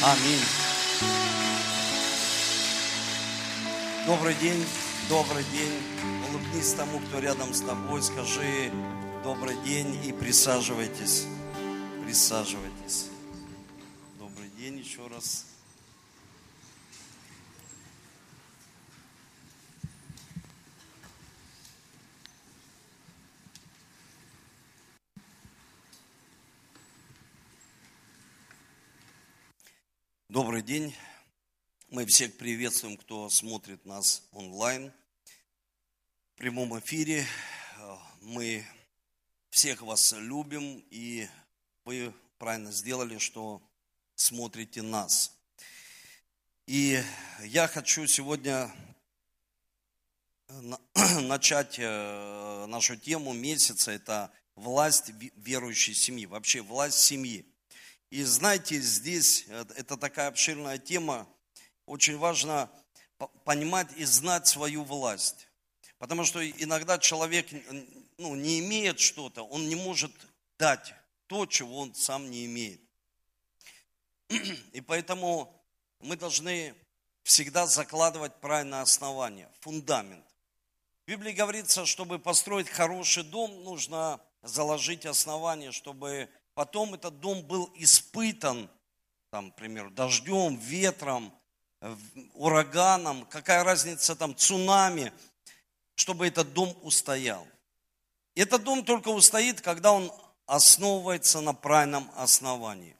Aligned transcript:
Аминь. 0.00 0.40
Добрый 4.06 4.34
день, 4.36 4.64
добрый 5.08 5.42
день. 5.52 5.72
Улыбнись 6.30 6.72
тому, 6.74 7.00
кто 7.00 7.18
рядом 7.18 7.52
с 7.52 7.62
тобой, 7.62 8.00
скажи 8.00 8.70
добрый 9.24 9.56
день 9.64 9.98
и 10.04 10.12
присаживайтесь. 10.12 11.26
Присаживайтесь. 12.04 13.06
Добрый 14.20 14.48
день 14.56 14.78
еще 14.78 15.04
раз. 15.08 15.46
Добрый 30.40 30.62
день. 30.62 30.94
Мы 31.88 32.06
всех 32.06 32.36
приветствуем, 32.36 32.96
кто 32.96 33.28
смотрит 33.28 33.84
нас 33.84 34.22
онлайн. 34.30 34.92
В 36.34 36.38
прямом 36.38 36.78
эфире 36.78 37.26
мы 38.20 38.64
всех 39.50 39.82
вас 39.82 40.12
любим, 40.16 40.84
и 40.90 41.26
вы 41.84 42.14
правильно 42.38 42.70
сделали, 42.70 43.18
что 43.18 43.60
смотрите 44.14 44.80
нас. 44.82 45.36
И 46.66 47.02
я 47.42 47.66
хочу 47.66 48.06
сегодня 48.06 48.72
начать 51.22 51.80
э, 51.80 52.66
нашу 52.66 52.96
тему 52.96 53.32
месяца, 53.32 53.90
это 53.90 54.30
власть 54.54 55.10
верующей 55.34 55.94
семьи, 55.94 56.26
вообще 56.26 56.60
власть 56.60 56.98
семьи. 56.98 57.44
И 58.10 58.22
знаете, 58.22 58.80
здесь 58.80 59.44
э, 59.48 59.64
это 59.76 59.96
такая 59.96 60.28
обширная 60.28 60.78
тема, 60.78 61.28
очень 61.84 62.16
важно 62.16 62.70
понимать 63.44 63.88
и 63.96 64.04
знать 64.04 64.46
свою 64.46 64.84
власть. 64.84 65.48
Потому 65.98 66.24
что 66.24 66.46
иногда 66.48 66.98
человек 66.98 67.48
ну, 68.16 68.34
не 68.34 68.60
имеет 68.60 69.00
что-то, 69.00 69.42
он 69.42 69.68
не 69.68 69.74
может 69.74 70.12
дать 70.58 70.94
то, 71.26 71.44
чего 71.46 71.80
он 71.80 71.94
сам 71.94 72.30
не 72.30 72.46
имеет. 72.46 72.80
И 74.72 74.80
поэтому 74.80 75.54
мы 76.00 76.16
должны 76.16 76.74
всегда 77.24 77.66
закладывать 77.66 78.40
правильное 78.40 78.82
основание, 78.82 79.50
фундамент. 79.60 80.24
В 81.04 81.10
Библии 81.10 81.32
говорится, 81.32 81.84
чтобы 81.84 82.18
построить 82.18 82.68
хороший 82.68 83.24
дом, 83.24 83.64
нужно 83.64 84.20
заложить 84.42 85.04
основание, 85.04 85.72
чтобы 85.72 86.30
потом 86.58 86.94
этот 86.94 87.20
дом 87.20 87.40
был 87.42 87.70
испытан, 87.76 88.68
там, 89.30 89.46
например, 89.46 89.90
дождем, 89.90 90.56
ветром, 90.56 91.32
ураганом, 92.34 93.24
какая 93.26 93.62
разница 93.62 94.16
там, 94.16 94.34
цунами, 94.34 95.12
чтобы 95.94 96.26
этот 96.26 96.52
дом 96.54 96.76
устоял. 96.82 97.46
Этот 98.34 98.64
дом 98.64 98.84
только 98.84 99.10
устоит, 99.10 99.60
когда 99.60 99.92
он 99.92 100.12
основывается 100.46 101.40
на 101.40 101.54
правильном 101.54 102.10
основании. 102.16 102.96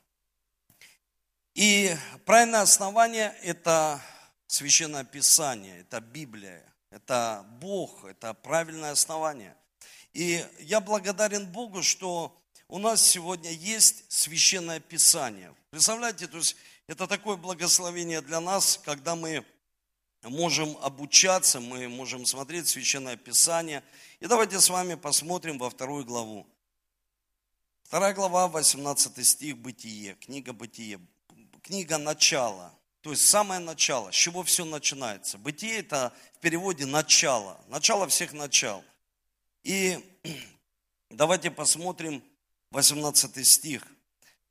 И 1.55 1.97
правильное 2.27 2.61
основание– 2.61 3.35
это 3.43 4.01
Священное 4.47 5.03
Писание, 5.03 5.81
это 5.81 6.01
Библия, 6.01 6.63
это 6.91 7.45
Бог, 7.61 8.05
это 8.05 8.35
правильное 8.35 8.93
основание. 8.93 9.57
И 10.13 10.47
я 10.61 10.79
благодарен 10.79 11.45
Богу, 11.51 11.83
что 11.83 12.33
у 12.69 12.79
нас 12.79 13.03
сегодня 13.03 13.51
есть 13.51 14.05
священное 14.09 14.79
писание. 14.79 15.55
Представляете, 15.71 16.27
то 16.27 16.37
есть 16.37 16.55
это 16.87 17.07
такое 17.07 17.37
благословение 17.37 18.21
для 18.21 18.41
нас, 18.41 18.79
когда 18.85 19.17
мы 19.17 19.45
можем 20.23 20.77
обучаться, 20.83 21.61
мы 21.61 21.89
можем 21.89 22.27
смотреть 22.27 22.69
священное 22.69 23.17
писание. 23.17 23.83
И 24.21 24.27
давайте 24.27 24.61
с 24.61 24.69
вами 24.69 24.95
посмотрим 24.95 25.59
во 25.59 25.71
вторую 25.71 26.05
главу. 26.05 26.47
Вторая 27.85 28.13
глава, 28.13 28.49
18 28.49 29.27
стих, 29.27 29.57
Бытие, 29.57 30.15
книга 30.17 30.53
Бытие, 30.53 31.01
книга 31.63 31.97
начала, 31.97 32.75
то 33.01 33.13
есть 33.13 33.27
самое 33.27 33.61
начало, 33.61 34.11
с 34.11 34.15
чего 34.15 34.43
все 34.43 34.67
начинается. 34.67 35.39
Бытие 35.39 35.79
это 35.79 36.13
в 36.35 36.41
переводе 36.41 36.85
начало, 36.85 37.59
начало 37.69 38.07
всех 38.09 38.35
начал. 38.35 38.85
И 39.63 39.99
давайте 41.11 41.51
посмотрим 41.51 42.23
18 42.71 43.47
стих. 43.47 43.87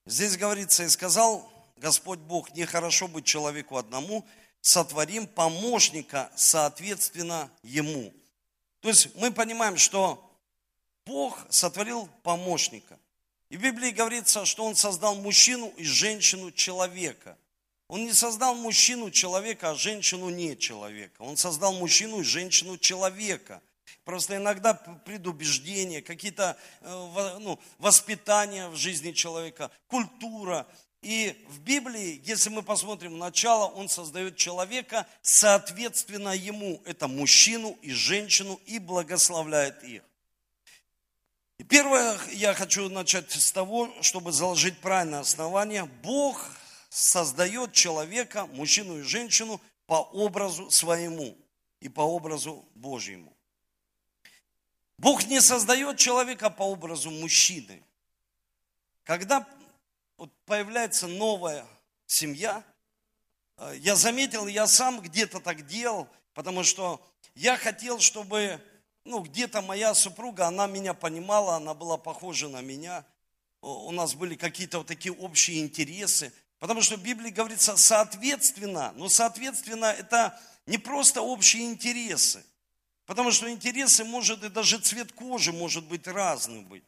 Здесь 0.06 0.38
говорится, 0.38 0.84
и 0.84 0.90
сказал 0.90 1.52
Господь 1.78 2.20
Бог, 2.20 2.54
нехорошо 2.56 3.08
быть 3.08 3.26
человеку 3.26 3.78
одному, 3.78 4.26
сотворим 4.62 5.28
помощника 5.28 6.32
соответственно 6.36 7.52
ему. 7.64 8.14
То 8.82 8.90
есть 8.90 9.16
мы 9.16 9.32
понимаем, 9.32 9.78
что 9.78 10.24
Бог 11.06 11.46
сотворил 11.50 12.10
помощника. 12.24 13.00
И 13.50 13.58
в 13.58 13.62
Библии 13.62 13.92
говорится, 13.92 14.46
что 14.46 14.66
Он 14.66 14.76
создал 14.76 15.16
мужчину 15.16 15.74
и 15.78 15.84
женщину 15.84 16.52
человека. 16.52 17.38
Он 17.88 18.04
не 18.04 18.12
создал 18.12 18.56
мужчину 18.56 19.10
человека, 19.12 19.72
а 19.72 19.76
женщину 19.76 20.30
не 20.30 20.58
человека. 20.58 21.22
Он 21.22 21.38
создал 21.38 21.74
мужчину 21.74 22.20
и 22.20 22.24
женщину 22.24 22.78
человека. 22.78 23.62
Просто 24.08 24.38
иногда 24.38 24.74
предубеждения, 24.74 26.02
какие-то 26.02 26.58
э, 26.80 27.38
ну, 27.42 27.60
воспитания 27.78 28.70
в 28.70 28.78
жизни 28.78 29.12
человека, 29.12 29.70
культура. 29.88 30.66
И 31.02 31.36
в 31.50 31.60
Библии, 31.60 32.22
если 32.24 32.50
мы 32.50 32.64
посмотрим 32.64 33.18
начало, 33.18 33.66
он 33.66 33.90
создает 33.90 34.38
человека, 34.38 35.06
соответственно 35.22 36.30
ему, 36.30 36.82
это 36.86 37.10
мужчину 37.10 37.78
и 37.82 37.92
женщину, 37.92 38.62
и 38.66 38.80
благословляет 38.80 39.84
их. 39.84 40.04
И 41.58 41.66
первое, 41.66 42.18
я 42.32 42.54
хочу 42.54 42.88
начать 42.88 43.30
с 43.30 43.52
того, 43.52 43.94
чтобы 44.00 44.32
заложить 44.32 44.80
правильное 44.80 45.20
основание. 45.20 45.84
Бог 45.84 46.50
создает 46.88 47.74
человека, 47.74 48.46
мужчину 48.54 49.00
и 49.00 49.02
женщину, 49.02 49.60
по 49.86 49.96
образу 49.96 50.72
своему 50.72 51.38
и 51.82 51.90
по 51.90 52.04
образу 52.04 52.64
Божьему. 52.74 53.37
Бог 54.98 55.26
не 55.28 55.42
создает 55.42 55.98
человека 55.98 56.50
по 56.50 56.64
образу 56.64 57.12
мужчины. 57.12 57.84
Когда 59.04 59.48
вот 60.18 60.32
появляется 60.46 61.08
новая 61.08 61.66
семья, 62.08 62.64
э, 63.58 63.76
я 63.78 63.96
заметил, 63.96 64.48
я 64.48 64.66
сам 64.68 65.00
где-то 65.00 65.40
так 65.40 65.68
делал, 65.68 66.08
потому 66.34 66.64
что 66.64 67.02
я 67.36 67.58
хотел, 67.58 68.00
чтобы 68.00 68.60
ну, 69.06 69.22
где-то 69.22 69.62
моя 69.62 69.94
супруга, 69.94 70.48
она 70.48 70.68
меня 70.68 70.94
понимала, 70.94 71.56
она 71.56 71.74
была 71.74 71.98
похожа 71.98 72.50
на 72.50 72.62
меня. 72.62 73.06
У 73.62 73.92
нас 73.92 74.16
были 74.16 74.36
какие-то 74.36 74.80
вот 74.80 74.88
такие 74.88 75.14
общие 75.14 75.62
интересы. 75.62 76.34
Потому 76.60 76.82
что 76.82 76.98
в 76.98 77.04
Библии 77.04 77.30
говорится 77.30 77.78
соответственно, 77.78 78.92
но 78.96 79.10
соответственно 79.10 79.86
это 79.86 80.40
не 80.66 80.78
просто 80.78 81.22
общие 81.22 81.66
интересы. 81.66 82.44
Потому 83.08 83.32
что 83.32 83.50
интересы, 83.50 84.04
может, 84.04 84.44
и 84.44 84.50
даже 84.50 84.80
цвет 84.80 85.14
кожи 85.14 85.54
может 85.54 85.86
быть 85.86 86.08
разным 86.08 86.66
быть. 86.66 86.84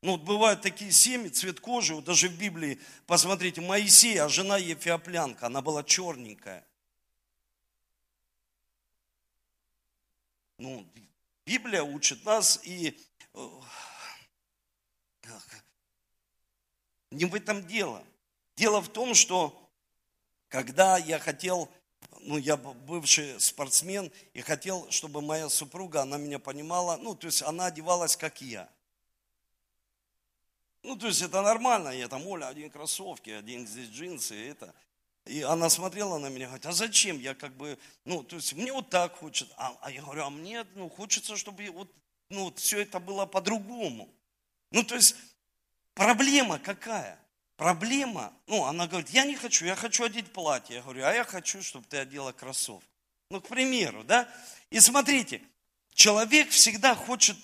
Ну, 0.00 0.12
вот 0.12 0.22
бывают 0.22 0.62
такие 0.62 0.90
семьи, 0.90 1.28
цвет 1.28 1.60
кожи, 1.60 1.94
вот 1.94 2.04
даже 2.04 2.28
в 2.28 2.38
Библии, 2.38 2.80
посмотрите, 3.06 3.60
Моисей, 3.60 4.18
а 4.18 4.30
жена 4.30 4.56
Ефиоплянка, 4.56 5.46
она 5.46 5.60
была 5.60 5.84
черненькая. 5.84 6.66
Ну, 10.56 10.86
Библия 11.44 11.82
учит 11.82 12.24
нас, 12.24 12.58
и 12.64 12.98
э, 13.34 13.48
не 17.10 17.26
в 17.26 17.34
этом 17.34 17.66
дело. 17.66 18.02
Дело 18.56 18.80
в 18.80 18.88
том, 18.88 19.14
что 19.14 19.70
когда 20.48 20.96
я 20.96 21.18
хотел 21.18 21.70
ну, 22.24 22.38
я 22.38 22.56
бывший 22.56 23.40
спортсмен 23.40 24.10
и 24.34 24.40
хотел, 24.40 24.90
чтобы 24.90 25.20
моя 25.20 25.48
супруга, 25.48 26.02
она 26.02 26.18
меня 26.18 26.38
понимала, 26.38 26.96
ну, 26.96 27.14
то 27.14 27.26
есть 27.26 27.42
она 27.42 27.66
одевалась, 27.66 28.16
как 28.16 28.40
я. 28.40 28.68
Ну, 30.82 30.96
то 30.96 31.06
есть 31.06 31.22
это 31.22 31.42
нормально, 31.42 31.90
я 31.90 32.08
там, 32.08 32.26
Оля, 32.26 32.48
один 32.48 32.70
кроссовки, 32.70 33.30
один 33.30 33.66
здесь 33.66 33.88
джинсы, 33.88 34.34
и 34.34 34.48
это. 34.48 34.74
И 35.24 35.42
она 35.42 35.70
смотрела 35.70 36.18
на 36.18 36.28
меня, 36.28 36.46
говорит, 36.46 36.66
а 36.66 36.72
зачем? 36.72 37.18
Я 37.18 37.34
как 37.34 37.56
бы, 37.56 37.78
ну, 38.04 38.24
то 38.24 38.36
есть 38.36 38.52
мне 38.54 38.72
вот 38.72 38.90
так 38.90 39.16
хочется. 39.16 39.54
А, 39.56 39.76
а 39.80 39.90
я 39.90 40.02
говорю, 40.02 40.24
а 40.24 40.30
мне, 40.30 40.66
ну, 40.74 40.88
хочется, 40.88 41.36
чтобы 41.36 41.70
вот, 41.70 41.88
ну, 42.28 42.46
вот 42.46 42.58
все 42.58 42.80
это 42.80 42.98
было 42.98 43.24
по-другому. 43.26 44.12
Ну, 44.72 44.82
то 44.82 44.96
есть 44.96 45.14
проблема 45.94 46.58
какая? 46.58 47.21
Проблема, 47.62 48.32
ну, 48.48 48.64
она 48.64 48.88
говорит, 48.88 49.10
я 49.10 49.24
не 49.24 49.36
хочу, 49.36 49.64
я 49.64 49.76
хочу 49.76 50.02
одеть 50.02 50.32
платье. 50.32 50.74
Я 50.74 50.82
говорю, 50.82 51.04
а 51.04 51.12
я 51.12 51.22
хочу, 51.22 51.62
чтобы 51.62 51.86
ты 51.88 51.98
одела 51.98 52.32
кроссовки. 52.32 52.88
Ну, 53.30 53.40
к 53.40 53.46
примеру, 53.46 54.02
да? 54.02 54.28
И 54.70 54.80
смотрите, 54.80 55.40
человек 55.94 56.50
всегда 56.50 56.96
хочет, 56.96 57.36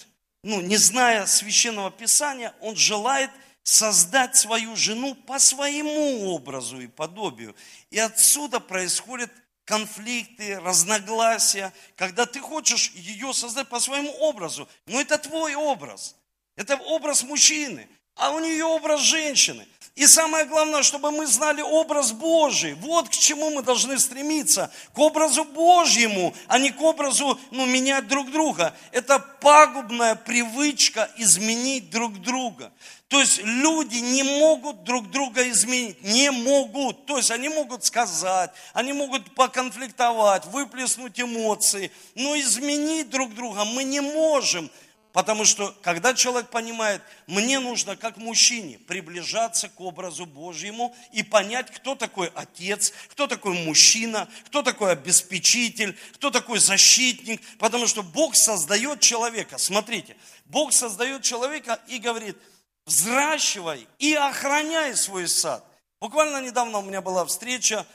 ну, 0.43 0.61
не 0.61 0.76
зная 0.76 1.25
священного 1.26 1.93
писания, 1.93 2.53
он 2.61 2.75
желает 2.75 3.31
создать 3.62 4.35
свою 4.35 4.75
жену 4.75 5.15
по 5.15 5.38
своему 5.38 6.32
образу 6.32 6.81
и 6.81 6.88
подобию. 6.88 7.55
И 7.91 8.00
отсюда 8.00 8.59
происходят 8.59 9.31
конфликты, 9.67 10.59
разногласия, 10.59 11.73
когда 11.94 12.26
ты 12.26 12.41
хочешь 12.41 12.91
ее 12.91 13.32
создать 13.32 13.69
по 13.69 13.79
своему 13.79 14.11
образу. 14.14 14.69
Но 14.87 15.00
это 15.00 15.17
твой 15.17 15.55
образ. 15.55 16.17
Это 16.56 16.75
образ 16.75 17.23
мужчины, 17.23 17.88
а 18.17 18.32
у 18.32 18.41
нее 18.41 18.64
образ 18.64 19.03
женщины. 19.03 19.64
И 19.99 20.06
самое 20.06 20.45
главное, 20.45 20.85
чтобы 20.85 21.11
мы 21.11 21.27
знали 21.27 21.61
образ 21.61 22.12
Божий. 22.12 22.75
Вот 22.75 23.09
к 23.09 23.12
чему 23.12 23.50
мы 23.50 23.62
должны 23.62 23.99
стремиться. 23.99 24.71
К 24.95 24.99
образу 25.00 25.45
Божьему, 25.45 26.33
а 26.47 26.61
не 26.61 26.71
к 26.71 26.81
образу 26.81 27.37
ну, 27.50 27.67
менять 27.67 28.06
друг 28.06 28.31
друга. 28.31 28.73
Это 28.93 29.19
пагубная 29.19 30.15
привычка 30.15 31.11
изменить 31.17 31.91
друг 31.91 32.21
друга. 32.21 32.71
То 33.09 33.19
есть 33.19 33.41
люди 33.43 33.97
не 33.97 34.23
могут 34.23 34.85
друг 34.85 35.11
друга 35.11 35.50
изменить, 35.50 36.00
не 36.05 36.31
могут. 36.31 37.06
То 37.06 37.17
есть 37.17 37.33
они 37.33 37.49
могут 37.49 37.85
сказать, 37.85 38.53
они 38.75 38.93
могут 38.93 39.35
поконфликтовать, 39.35 40.47
выплеснуть 40.47 41.21
эмоции, 41.21 41.91
но 42.15 42.39
изменить 42.39 43.11
друг 43.11 43.35
друга 43.35 43.65
мы 43.65 43.83
не 43.83 44.00
можем. 44.00 44.71
Потому 45.13 45.45
что, 45.45 45.75
когда 45.83 46.13
человек 46.13 46.51
понимает, 46.51 47.03
мне 47.27 47.61
нужно 47.61 47.97
как 47.97 48.19
мужчине 48.19 48.79
приближаться 48.79 49.69
к 49.69 49.81
образу 49.81 50.27
Божьему 50.27 50.95
и 51.13 51.23
понять, 51.23 51.71
кто 51.71 51.95
такой 51.95 52.31
отец, 52.35 52.93
кто 53.09 53.27
такой 53.27 53.55
мужчина, 53.65 54.29
кто 54.47 54.63
такой 54.63 54.93
обеспечитель, 54.93 55.97
кто 56.15 56.31
такой 56.31 56.59
защитник. 56.59 57.41
Потому 57.59 57.87
что 57.87 58.03
Бог 58.03 58.37
создает 58.37 59.01
человека. 59.01 59.57
Смотрите, 59.57 60.17
Бог 60.45 60.73
создает 60.73 61.23
человека 61.23 61.81
и 61.89 61.99
говорит, 61.99 62.37
взращивай 62.85 63.87
и 63.99 64.15
охраняй 64.15 64.95
свой 64.95 65.27
сад. 65.27 65.65
Буквально 66.01 66.43
недавно 66.43 66.79
у 66.79 66.83
меня 66.83 67.01
была 67.01 67.25
встреча 67.25 67.87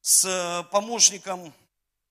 с 0.00 0.24
э, 0.24 0.64
помощником 0.70 1.54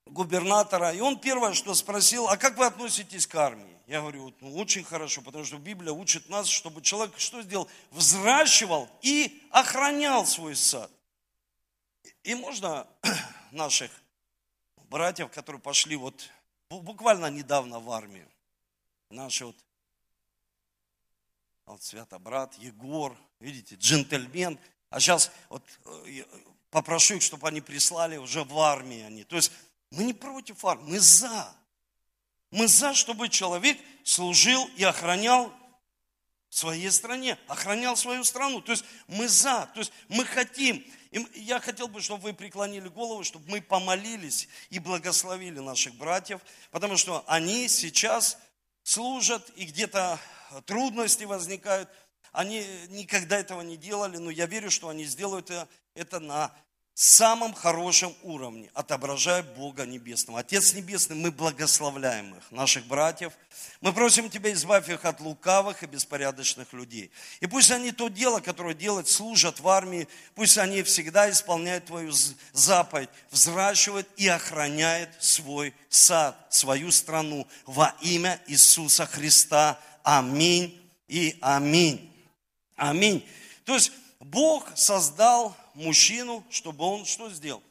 губернатора, 0.06 0.92
и 0.92 1.02
он 1.02 1.20
первое, 1.20 1.54
что 1.54 1.74
спросил, 1.76 2.28
а 2.28 2.38
как 2.38 2.58
вы 2.58 2.66
относитесь 2.66 3.28
к 3.28 3.36
армии? 3.36 3.78
Я 3.92 4.00
говорю, 4.00 4.34
ну 4.40 4.56
очень 4.56 4.86
хорошо, 4.86 5.22
потому 5.22 5.44
что 5.44 5.58
Библия 5.58 5.92
учит 5.92 6.30
нас, 6.30 6.48
чтобы 6.48 6.82
человек 6.82 7.20
что 7.20 7.42
сделал? 7.42 7.70
Взращивал 7.90 8.90
и 9.02 9.46
охранял 9.52 10.26
свой 10.26 10.56
сад. 10.56 10.90
И 12.24 12.34
можно 12.34 12.88
наших 13.52 13.92
братьев, 14.90 15.30
которые 15.32 15.62
пошли 15.62 15.98
вот 15.98 16.30
буквально 16.70 17.26
недавно 17.26 17.82
в 17.82 17.92
армию, 17.92 18.32
наши 19.10 19.46
вот, 19.46 19.58
вот 21.66 21.84
Святобрат, 21.84 22.56
Егор, 22.60 23.18
видите, 23.42 23.76
джентльмен, 23.76 24.58
а 24.90 25.02
сейчас 25.02 25.32
вот 25.50 25.64
э, 25.84 26.24
попрошу 26.70 27.16
их, 27.16 27.22
чтобы 27.22 27.46
они 27.46 27.60
прислали 27.60 28.16
уже 28.16 28.46
в 28.46 28.58
армии 28.58 29.02
они. 29.02 29.26
То 29.26 29.36
есть 29.36 29.52
мы 29.90 30.06
не 30.06 30.14
против 30.14 30.64
армии, 30.64 30.92
мы 30.92 31.00
за. 31.00 31.54
Мы 32.52 32.68
за, 32.68 32.94
чтобы 32.94 33.30
человек 33.30 33.78
служил 34.04 34.70
и 34.76 34.84
охранял 34.84 35.52
своей 36.50 36.92
стране, 36.92 37.38
охранял 37.48 37.96
свою 37.96 38.24
страну. 38.26 38.62
То 38.62 38.74
есть 38.74 38.84
мы 39.08 39.28
за, 39.28 39.70
то 39.74 39.80
есть 39.80 39.92
мы 40.10 40.26
хотим. 40.26 40.86
И 41.12 41.26
я 41.36 41.60
хотел 41.60 41.88
бы, 41.88 42.02
чтобы 42.02 42.24
вы 42.24 42.34
преклонили 42.34 42.90
голову, 42.90 43.24
чтобы 43.24 43.50
мы 43.50 43.62
помолились 43.62 44.50
и 44.70 44.80
благословили 44.80 45.60
наших 45.60 45.96
братьев, 45.96 46.42
потому 46.70 46.98
что 46.98 47.24
они 47.28 47.68
сейчас 47.70 48.38
служат, 48.84 49.50
и 49.56 49.66
где-то 49.66 50.20
трудности 50.66 51.24
возникают. 51.24 51.90
Они 52.34 52.66
никогда 52.90 53.38
этого 53.40 53.62
не 53.62 53.78
делали, 53.78 54.18
но 54.18 54.30
я 54.30 54.46
верю, 54.46 54.72
что 54.72 54.90
они 54.90 55.06
сделают 55.06 55.52
это 55.96 56.20
на 56.20 56.54
самом 56.94 57.54
хорошем 57.54 58.14
уровне, 58.22 58.70
отображая 58.74 59.44
Бога 59.44 59.86
Небесного. 59.86 60.40
Отец 60.40 60.74
Небесный, 60.74 61.16
мы 61.16 61.32
благословляем 61.32 62.36
их, 62.36 62.52
наших 62.52 62.86
братьев. 62.86 63.34
Мы 63.80 63.94
просим 63.94 64.30
Тебя, 64.30 64.52
избавь 64.52 64.90
их 64.90 65.06
от 65.06 65.20
лукавых 65.20 65.84
и 65.84 65.88
беспорядочных 65.88 66.74
людей. 66.74 67.12
И 67.40 67.48
пусть 67.48 67.72
они 67.72 67.92
то 67.92 68.10
дело, 68.10 68.40
которое 68.40 68.76
делают, 68.76 69.08
служат 69.08 69.60
в 69.60 69.68
армии, 69.68 70.08
пусть 70.36 70.58
они 70.58 70.84
всегда 70.84 71.30
исполняют 71.30 71.86
Твою 71.86 72.14
заповедь, 72.54 73.10
взращивают 73.32 74.08
и 74.18 74.28
охраняют 74.28 75.10
свой 75.20 75.74
сад, 75.90 76.36
свою 76.50 76.92
страну 76.92 77.48
во 77.66 77.96
имя 78.02 78.40
Иисуса 78.48 79.06
Христа. 79.06 79.80
Аминь 80.04 80.78
и 81.08 81.38
аминь. 81.42 82.12
Аминь. 82.76 83.28
То 83.66 83.76
есть 83.76 83.92
Бог 84.20 84.68
создал 84.76 85.56
мужчину, 85.74 86.44
чтобы 86.50 86.86
он 86.86 87.06
что 87.06 87.30
сделал? 87.30 87.64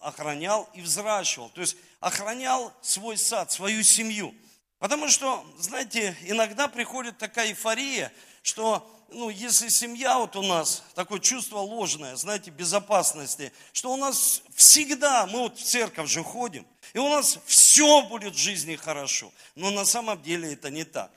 Охранял 0.00 0.68
и 0.74 0.80
взращивал. 0.80 1.50
То 1.50 1.60
есть 1.60 1.76
охранял 2.00 2.72
свой 2.82 3.16
сад, 3.16 3.50
свою 3.50 3.82
семью. 3.82 4.34
Потому 4.78 5.08
что, 5.08 5.44
знаете, 5.58 6.16
иногда 6.22 6.68
приходит 6.68 7.18
такая 7.18 7.48
эйфория, 7.48 8.12
что 8.42 8.88
ну, 9.10 9.30
если 9.30 9.68
семья 9.68 10.18
вот 10.18 10.36
у 10.36 10.42
нас, 10.42 10.82
такое 10.94 11.20
чувство 11.20 11.58
ложное, 11.58 12.16
знаете, 12.16 12.50
безопасности, 12.50 13.52
что 13.72 13.92
у 13.92 13.96
нас 13.96 14.42
всегда, 14.54 15.26
мы 15.26 15.40
вот 15.40 15.58
в 15.58 15.62
церковь 15.62 16.10
же 16.10 16.22
ходим, 16.22 16.66
и 16.92 16.98
у 16.98 17.08
нас 17.08 17.38
все 17.46 18.02
будет 18.02 18.34
в 18.34 18.38
жизни 18.38 18.76
хорошо. 18.76 19.32
Но 19.54 19.70
на 19.70 19.84
самом 19.84 20.20
деле 20.22 20.52
это 20.52 20.70
не 20.70 20.84
так. 20.84 21.10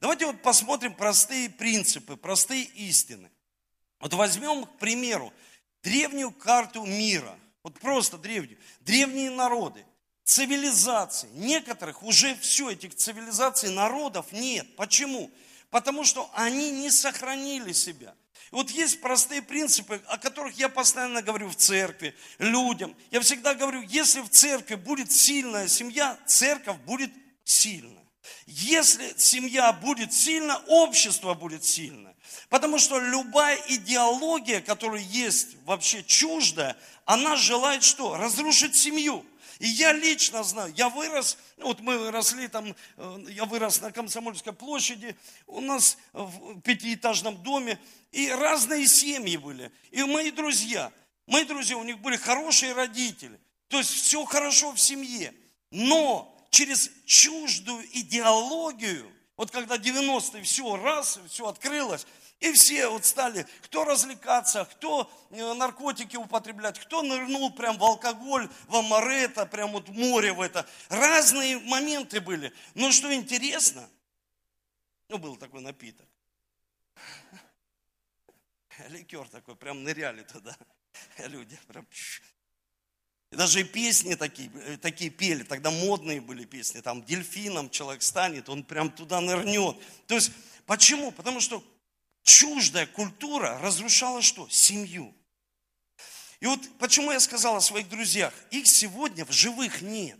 Давайте 0.00 0.26
вот 0.26 0.40
посмотрим 0.42 0.94
простые 0.94 1.50
принципы, 1.50 2.16
простые 2.16 2.62
истины. 2.62 3.30
Вот 4.00 4.14
возьмем, 4.14 4.64
к 4.64 4.78
примеру, 4.78 5.32
древнюю 5.82 6.32
карту 6.32 6.84
мира, 6.84 7.36
вот 7.62 7.78
просто 7.80 8.18
древнюю, 8.18 8.58
древние 8.80 9.30
народы, 9.30 9.84
цивилизации. 10.24 11.28
Некоторых 11.34 12.02
уже 12.02 12.36
все, 12.36 12.70
этих 12.70 12.94
цивилизаций, 12.94 13.70
народов 13.70 14.32
нет. 14.32 14.76
Почему? 14.76 15.30
Потому 15.70 16.04
что 16.04 16.30
они 16.34 16.70
не 16.70 16.90
сохранили 16.90 17.72
себя. 17.72 18.14
Вот 18.50 18.70
есть 18.70 19.00
простые 19.00 19.42
принципы, 19.42 20.02
о 20.06 20.18
которых 20.18 20.58
я 20.58 20.68
постоянно 20.68 21.22
говорю 21.22 21.48
в 21.48 21.54
церкви, 21.54 22.16
людям. 22.38 22.96
Я 23.10 23.20
всегда 23.20 23.54
говорю, 23.54 23.82
если 23.82 24.20
в 24.20 24.28
церкви 24.28 24.74
будет 24.74 25.12
сильная 25.12 25.68
семья, 25.68 26.18
церковь 26.26 26.78
будет 26.78 27.12
сильная. 27.44 27.99
Если 28.46 29.14
семья 29.16 29.72
будет 29.72 30.12
сильна, 30.12 30.60
общество 30.66 31.34
будет 31.34 31.64
сильно. 31.64 32.14
Потому 32.48 32.78
что 32.78 32.98
любая 32.98 33.58
идеология, 33.68 34.60
которая 34.60 35.02
есть 35.02 35.56
вообще 35.64 36.02
чуждая, 36.02 36.76
она 37.04 37.36
желает 37.36 37.82
что? 37.82 38.16
Разрушить 38.16 38.74
семью. 38.76 39.24
И 39.60 39.68
я 39.68 39.92
лично 39.92 40.42
знаю, 40.42 40.72
я 40.74 40.88
вырос, 40.88 41.36
ну 41.58 41.66
вот 41.66 41.80
мы 41.80 42.10
росли 42.10 42.48
там, 42.48 42.74
э, 42.96 43.18
я 43.28 43.44
вырос 43.44 43.82
на 43.82 43.92
Комсомольской 43.92 44.54
площади, 44.54 45.14
у 45.46 45.60
нас 45.60 45.98
в 46.14 46.60
пятиэтажном 46.62 47.42
доме, 47.42 47.78
и 48.10 48.30
разные 48.30 48.86
семьи 48.86 49.36
были. 49.36 49.70
И 49.90 50.02
мои 50.02 50.30
друзья, 50.30 50.90
мои 51.26 51.44
друзья, 51.44 51.76
у 51.76 51.84
них 51.84 51.98
были 51.98 52.16
хорошие 52.16 52.72
родители. 52.72 53.38
То 53.68 53.76
есть 53.76 53.90
все 53.90 54.24
хорошо 54.24 54.72
в 54.72 54.80
семье. 54.80 55.34
Но 55.70 56.29
через 56.50 56.90
чуждую 57.06 57.84
идеологию, 57.98 59.10
вот 59.36 59.50
когда 59.50 59.76
90-е 59.76 60.42
все 60.42 60.76
раз, 60.76 61.18
все 61.28 61.46
открылось, 61.48 62.06
и 62.40 62.52
все 62.52 62.88
вот 62.88 63.04
стали, 63.04 63.46
кто 63.62 63.84
развлекаться, 63.84 64.64
кто 64.64 65.10
э, 65.30 65.52
наркотики 65.54 66.16
употреблять, 66.16 66.78
кто 66.78 67.02
нырнул 67.02 67.52
прям 67.52 67.76
в 67.78 67.84
алкоголь, 67.84 68.48
в 68.66 68.76
амарета, 68.76 69.46
прям 69.46 69.72
вот 69.72 69.88
море 69.88 70.32
в 70.32 70.40
это. 70.40 70.66
Разные 70.88 71.58
моменты 71.58 72.20
были. 72.20 72.52
Но 72.74 72.92
что 72.92 73.12
интересно, 73.14 73.88
ну 75.08 75.18
был 75.18 75.36
такой 75.36 75.60
напиток. 75.60 76.08
Ликер 78.88 79.28
такой, 79.28 79.54
прям 79.56 79.84
ныряли 79.84 80.22
туда 80.22 80.56
люди. 81.18 81.58
Прям 81.66 81.86
даже 83.36 83.62
песни 83.62 84.14
такие, 84.14 84.50
э, 84.54 84.76
такие 84.76 85.10
пели, 85.10 85.44
тогда 85.44 85.70
модные 85.70 86.20
были 86.20 86.44
песни, 86.44 86.80
там 86.80 87.04
дельфином 87.04 87.70
человек 87.70 88.02
станет, 88.02 88.48
он 88.48 88.64
прям 88.64 88.90
туда 88.90 89.20
нырнет. 89.20 89.76
То 90.06 90.16
есть, 90.16 90.32
почему? 90.66 91.12
Потому 91.12 91.40
что 91.40 91.62
чуждая 92.24 92.86
культура 92.86 93.58
разрушала 93.60 94.20
что? 94.20 94.48
Семью. 94.48 95.14
И 96.40 96.46
вот 96.46 96.60
почему 96.78 97.12
я 97.12 97.20
сказал 97.20 97.56
о 97.56 97.60
своих 97.60 97.88
друзьях, 97.88 98.34
их 98.50 98.66
сегодня 98.66 99.24
в 99.24 99.30
живых 99.30 99.82
нет. 99.82 100.18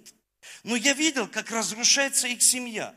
Но 0.63 0.77
я 0.77 0.93
видел, 0.93 1.29
как 1.29 1.51
разрушается 1.51 2.29
их 2.29 2.43
семья. 2.43 2.95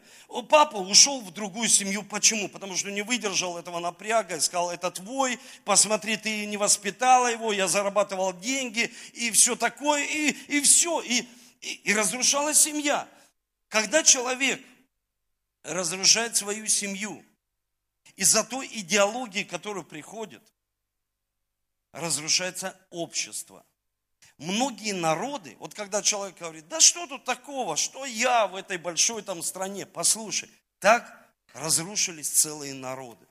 Папа 0.49 0.77
ушел 0.77 1.21
в 1.21 1.31
другую 1.31 1.69
семью. 1.69 2.03
Почему? 2.03 2.49
Потому 2.49 2.75
что 2.75 2.89
не 2.91 3.01
выдержал 3.01 3.57
этого 3.57 3.79
напряга 3.79 4.37
и 4.37 4.39
сказал, 4.39 4.71
это 4.71 4.89
твой, 4.91 5.39
посмотри, 5.65 6.17
ты 6.17 6.45
не 6.45 6.57
воспитала 6.57 7.27
его, 7.27 7.53
я 7.53 7.67
зарабатывал 7.67 8.33
деньги 8.33 8.93
и 9.13 9.31
все 9.31 9.55
такое, 9.55 10.03
и, 10.05 10.29
и 10.47 10.61
все. 10.61 11.01
И, 11.01 11.27
и, 11.61 11.73
и 11.83 11.93
разрушалась 11.93 12.59
семья. 12.59 13.07
Когда 13.69 14.03
человек 14.03 14.61
разрушает 15.63 16.35
свою 16.35 16.67
семью, 16.67 17.23
из-за 18.15 18.43
той 18.43 18.67
идеологии, 18.71 19.43
которая 19.43 19.83
приходит, 19.83 20.43
разрушается 21.91 22.79
общество. 22.89 23.65
Многие 24.43 24.91
народы, 24.91 25.55
вот 25.59 25.73
когда 25.73 26.01
человек 26.01 26.37
говорит, 26.37 26.67
да 26.67 26.81
что 26.81 27.07
тут 27.07 27.23
такого, 27.23 27.77
что 27.77 28.05
я 28.05 28.47
в 28.47 28.55
этой 28.55 28.77
большой 28.77 29.21
там 29.21 29.41
стране, 29.41 29.85
послушай, 29.85 30.49
так 30.79 31.29
разрушились 31.53 32.29
целые 32.29 32.73
народы. 32.73 33.25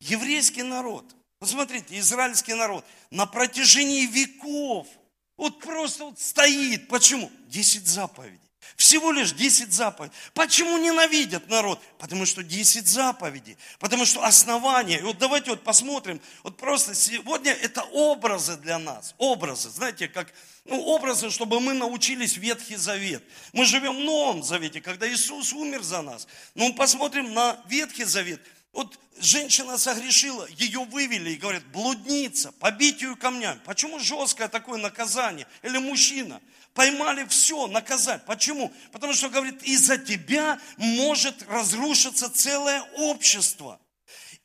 Еврейский 0.00 0.64
народ, 0.64 1.04
посмотрите, 1.38 1.98
израильский 2.00 2.54
народ 2.54 2.84
на 3.10 3.26
протяжении 3.26 4.06
веков 4.06 4.88
вот 5.36 5.60
просто 5.60 6.06
вот 6.06 6.18
стоит. 6.18 6.88
Почему? 6.88 7.30
Десять 7.46 7.86
заповедей. 7.86 8.40
Всего 8.76 9.12
лишь 9.12 9.32
10 9.32 9.72
заповедей. 9.72 10.14
Почему 10.34 10.78
ненавидят 10.78 11.48
народ? 11.48 11.80
Потому 11.98 12.26
что 12.26 12.42
10 12.42 12.86
заповедей. 12.86 13.56
Потому 13.78 14.04
что 14.04 14.24
основание. 14.24 14.98
И 14.98 15.02
вот 15.02 15.18
давайте 15.18 15.50
вот 15.50 15.62
посмотрим. 15.62 16.20
Вот 16.42 16.56
просто 16.56 16.94
сегодня 16.94 17.52
это 17.52 17.82
образы 17.92 18.56
для 18.56 18.78
нас. 18.78 19.14
Образы. 19.18 19.70
Знаете, 19.70 20.08
как 20.08 20.32
ну, 20.64 20.80
образы, 20.80 21.30
чтобы 21.30 21.60
мы 21.60 21.74
научились 21.74 22.36
Ветхий 22.36 22.76
Завет. 22.76 23.22
Мы 23.52 23.64
живем 23.66 23.96
в 23.96 24.00
Новом 24.00 24.42
Завете, 24.42 24.80
когда 24.80 25.08
Иисус 25.08 25.52
умер 25.52 25.82
за 25.82 26.02
нас. 26.02 26.26
Но 26.54 26.68
мы 26.68 26.74
посмотрим 26.74 27.34
на 27.34 27.60
Ветхий 27.68 28.04
Завет. 28.04 28.40
Вот 28.72 28.98
женщина 29.20 29.78
согрешила, 29.78 30.48
ее 30.56 30.84
вывели 30.84 31.30
и 31.30 31.36
говорят, 31.36 31.64
блудница, 31.66 32.50
побить 32.52 33.02
ее 33.02 33.14
камнями. 33.14 33.60
Почему 33.64 34.00
жесткое 34.00 34.48
такое 34.48 34.78
наказание? 34.78 35.46
Или 35.62 35.78
мужчина? 35.78 36.40
Поймали 36.74 37.24
все, 37.26 37.66
наказать. 37.68 38.24
Почему? 38.26 38.72
Потому 38.92 39.12
что, 39.14 39.30
говорит, 39.30 39.62
из-за 39.62 39.96
тебя 39.96 40.60
может 40.76 41.42
разрушиться 41.44 42.28
целое 42.28 42.82
общество. 42.96 43.80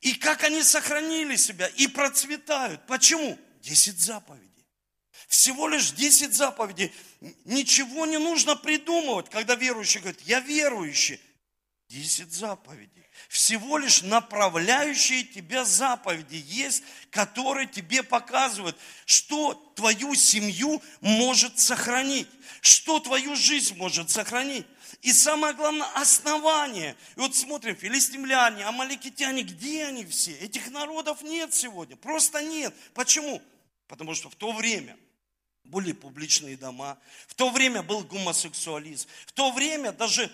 И 0.01 0.13
как 0.13 0.43
они 0.43 0.63
сохранили 0.63 1.35
себя 1.35 1.67
и 1.67 1.87
процветают. 1.87 2.85
Почему? 2.87 3.37
Десять 3.61 3.99
заповедей. 3.99 4.49
Всего 5.29 5.67
лишь 5.67 5.91
10 5.91 6.33
заповедей. 6.33 6.91
Ничего 7.45 8.07
не 8.07 8.17
нужно 8.17 8.55
придумывать, 8.55 9.29
когда 9.29 9.53
верующий 9.53 9.99
говорит, 9.99 10.21
я 10.21 10.39
верующий. 10.39 11.21
10 11.89 12.33
заповедей. 12.33 13.05
Всего 13.27 13.77
лишь 13.77 14.01
направляющие 14.01 15.23
тебя 15.23 15.65
заповеди 15.65 16.43
есть, 16.47 16.83
которые 17.11 17.67
тебе 17.67 18.01
показывают, 18.01 18.77
что 19.05 19.53
твою 19.75 20.15
семью 20.15 20.81
может 21.01 21.59
сохранить, 21.59 22.27
что 22.61 22.99
твою 22.99 23.35
жизнь 23.35 23.75
может 23.77 24.09
сохранить. 24.09 24.65
И 25.01 25.13
самое 25.13 25.53
главное, 25.53 25.87
основание. 25.93 26.95
И 27.15 27.19
вот 27.19 27.35
смотрим, 27.35 27.75
филистимляне, 27.75 28.65
амаликитяне, 28.65 29.43
где 29.43 29.85
они 29.85 30.05
все? 30.05 30.31
Этих 30.39 30.71
народов 30.71 31.21
нет 31.21 31.53
сегодня, 31.53 31.95
просто 31.95 32.41
нет. 32.41 32.73
Почему? 32.93 33.41
Потому 33.87 34.15
что 34.15 34.29
в 34.29 34.35
то 34.35 34.51
время 34.51 34.97
были 35.63 35.91
публичные 35.91 36.57
дома, 36.57 36.97
в 37.27 37.35
то 37.35 37.49
время 37.49 37.83
был 37.83 38.01
гомосексуализм, 38.01 39.07
в 39.27 39.31
то 39.33 39.51
время 39.51 39.91
даже 39.91 40.31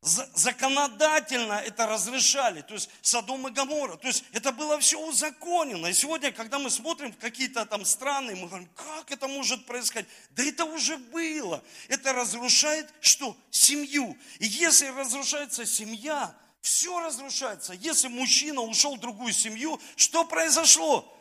законодательно 0.00 1.54
это 1.54 1.86
разрешали, 1.86 2.62
то 2.62 2.74
есть 2.74 2.88
Содом 3.02 3.48
и 3.48 3.50
Гамора, 3.50 3.96
то 3.96 4.06
есть 4.06 4.24
это 4.32 4.52
было 4.52 4.78
все 4.78 4.98
узаконено. 4.98 5.88
И 5.88 5.92
сегодня, 5.92 6.30
когда 6.30 6.58
мы 6.58 6.70
смотрим 6.70 7.12
какие-то 7.12 7.66
там 7.66 7.84
страны, 7.84 8.36
мы 8.36 8.46
говорим, 8.46 8.68
как 8.76 9.10
это 9.10 9.26
может 9.26 9.66
происходить? 9.66 10.08
Да 10.30 10.44
это 10.44 10.64
уже 10.64 10.96
было. 10.96 11.62
Это 11.88 12.12
разрушает 12.12 12.88
что? 13.00 13.36
Семью. 13.50 14.16
И 14.38 14.46
если 14.46 14.86
разрушается 14.86 15.66
семья, 15.66 16.34
все 16.60 17.00
разрушается. 17.00 17.72
Если 17.72 18.08
мужчина 18.08 18.60
ушел 18.60 18.96
в 18.96 19.00
другую 19.00 19.32
семью, 19.32 19.80
что 19.96 20.24
произошло? 20.24 21.14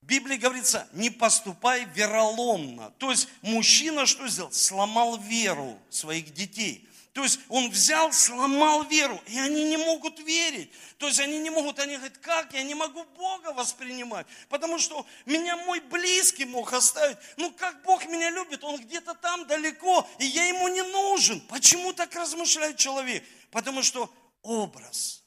В 0.00 0.06
Библии 0.06 0.36
говорится, 0.36 0.88
не 0.92 1.10
поступай 1.10 1.84
вероломно. 1.84 2.90
То 2.98 3.10
есть 3.10 3.28
мужчина 3.42 4.06
что 4.06 4.28
сделал? 4.28 4.52
Сломал 4.52 5.18
веру 5.18 5.76
своих 5.90 6.32
детей. 6.32 6.87
То 7.18 7.24
есть 7.24 7.40
он 7.48 7.68
взял, 7.70 8.12
сломал 8.12 8.84
веру, 8.84 9.20
и 9.26 9.36
они 9.40 9.64
не 9.64 9.76
могут 9.76 10.20
верить. 10.20 10.70
То 10.98 11.08
есть 11.08 11.18
они 11.18 11.40
не 11.40 11.50
могут, 11.50 11.80
они 11.80 11.96
говорят, 11.96 12.16
как 12.18 12.52
я 12.52 12.62
не 12.62 12.76
могу 12.76 13.02
Бога 13.16 13.52
воспринимать? 13.54 14.24
Потому 14.48 14.78
что 14.78 15.04
меня 15.26 15.56
мой 15.56 15.80
близкий 15.80 16.44
мог 16.44 16.72
оставить. 16.72 17.18
Ну 17.36 17.52
как 17.54 17.82
Бог 17.82 18.06
меня 18.06 18.30
любит? 18.30 18.62
Он 18.62 18.80
где-то 18.80 19.14
там 19.14 19.48
далеко, 19.48 20.08
и 20.20 20.26
я 20.26 20.46
ему 20.46 20.68
не 20.68 20.82
нужен. 20.82 21.40
Почему 21.48 21.92
так 21.92 22.14
размышляет 22.14 22.76
человек? 22.76 23.24
Потому 23.50 23.82
что 23.82 24.08
образ, 24.42 25.24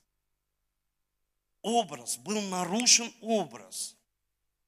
образ, 1.61 2.15
был 2.19 2.39
нарушен 2.43 3.13
образ. 3.19 3.97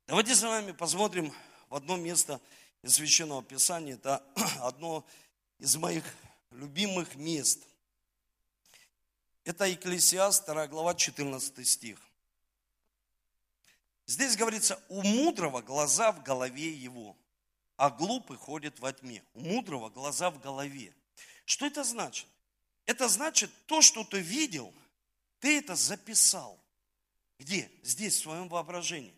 Давайте 0.07 0.35
с 0.35 0.41
вами 0.43 0.73
посмотрим 0.73 1.33
в 1.69 1.75
одно 1.75 1.95
место 1.95 2.41
из 2.81 2.95
Священного 2.95 3.41
Писания. 3.41 3.93
Это 3.93 4.21
одно 4.59 5.05
из 5.57 5.77
моих 5.77 6.03
любимых 6.53 7.15
мест. 7.15 7.59
Это 9.43 9.65
Екклесиаст, 9.65 10.45
2 10.45 10.67
глава, 10.67 10.95
14 10.95 11.67
стих. 11.67 11.99
Здесь 14.05 14.35
говорится, 14.35 14.81
у 14.89 15.01
мудрого 15.01 15.61
глаза 15.61 16.11
в 16.11 16.23
голове 16.23 16.71
его, 16.71 17.15
а 17.77 17.89
глупый 17.89 18.37
ходит 18.37 18.79
во 18.79 18.91
тьме. 18.93 19.23
У 19.33 19.39
мудрого 19.41 19.89
глаза 19.89 20.29
в 20.29 20.39
голове. 20.39 20.93
Что 21.45 21.65
это 21.65 21.83
значит? 21.83 22.27
Это 22.85 23.07
значит, 23.07 23.51
то, 23.65 23.81
что 23.81 24.03
ты 24.03 24.19
видел, 24.19 24.73
ты 25.39 25.59
это 25.59 25.75
записал. 25.75 26.59
Где? 27.39 27.69
Здесь, 27.81 28.15
в 28.15 28.23
своем 28.23 28.49
воображении. 28.49 29.13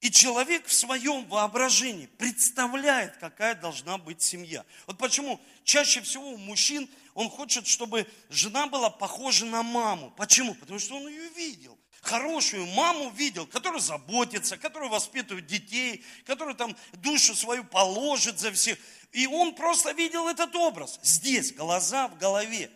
И 0.00 0.10
человек 0.12 0.66
в 0.66 0.72
своем 0.72 1.24
воображении 1.26 2.06
представляет, 2.06 3.16
какая 3.16 3.56
должна 3.56 3.98
быть 3.98 4.22
семья. 4.22 4.64
Вот 4.86 4.96
почему 4.96 5.40
чаще 5.64 6.00
всего 6.02 6.30
у 6.30 6.36
мужчин 6.36 6.88
он 7.14 7.28
хочет, 7.28 7.66
чтобы 7.66 8.06
жена 8.30 8.68
была 8.68 8.90
похожа 8.90 9.44
на 9.44 9.64
маму. 9.64 10.12
Почему? 10.16 10.54
Потому 10.54 10.78
что 10.78 10.94
он 10.94 11.08
ее 11.08 11.28
видел. 11.30 11.76
Хорошую 12.00 12.64
маму 12.66 13.10
видел, 13.10 13.44
которая 13.44 13.80
заботится, 13.80 14.56
которая 14.56 14.88
воспитывает 14.88 15.46
детей, 15.46 16.04
которая 16.24 16.54
там 16.54 16.76
душу 16.92 17.34
свою 17.34 17.64
положит 17.64 18.38
за 18.38 18.52
всех. 18.52 18.78
И 19.10 19.26
он 19.26 19.52
просто 19.56 19.90
видел 19.90 20.28
этот 20.28 20.54
образ. 20.54 21.00
Здесь, 21.02 21.52
глаза 21.52 22.06
в 22.06 22.16
голове. 22.18 22.70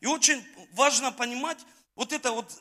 И 0.00 0.06
очень 0.06 0.44
важно 0.72 1.10
понимать, 1.10 1.58
вот 1.96 2.12
это 2.12 2.32
вот 2.32 2.52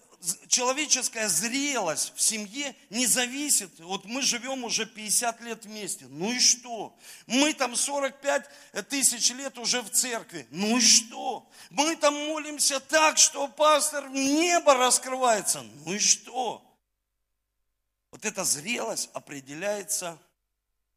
человеческая 0.48 1.30
зрелость 1.30 2.14
в 2.16 2.22
семье 2.22 2.76
не 2.90 3.06
зависит. 3.06 3.80
Вот 3.80 4.06
мы 4.06 4.22
живем 4.22 4.64
уже 4.64 4.86
50 4.86 5.42
лет 5.42 5.66
вместе. 5.66 6.06
Ну 6.10 6.32
и 6.32 6.40
что? 6.40 6.98
Мы 7.28 7.54
там 7.54 7.76
45 7.76 8.50
тысяч 8.90 9.30
лет 9.32 9.58
уже 9.58 9.82
в 9.82 9.90
церкви. 9.92 10.48
Ну 10.50 10.78
и 10.78 10.82
что? 10.82 11.48
Мы 11.70 11.96
там 11.96 12.14
молимся 12.14 12.80
так, 12.80 13.18
что 13.18 13.48
пастор 13.48 14.10
небо 14.10 14.74
раскрывается. 14.74 15.64
Ну 15.86 15.94
и 15.94 16.00
что? 16.00 16.64
Вот 18.12 18.26
эта 18.26 18.44
зрелость 18.44 19.10
определяется 19.14 20.18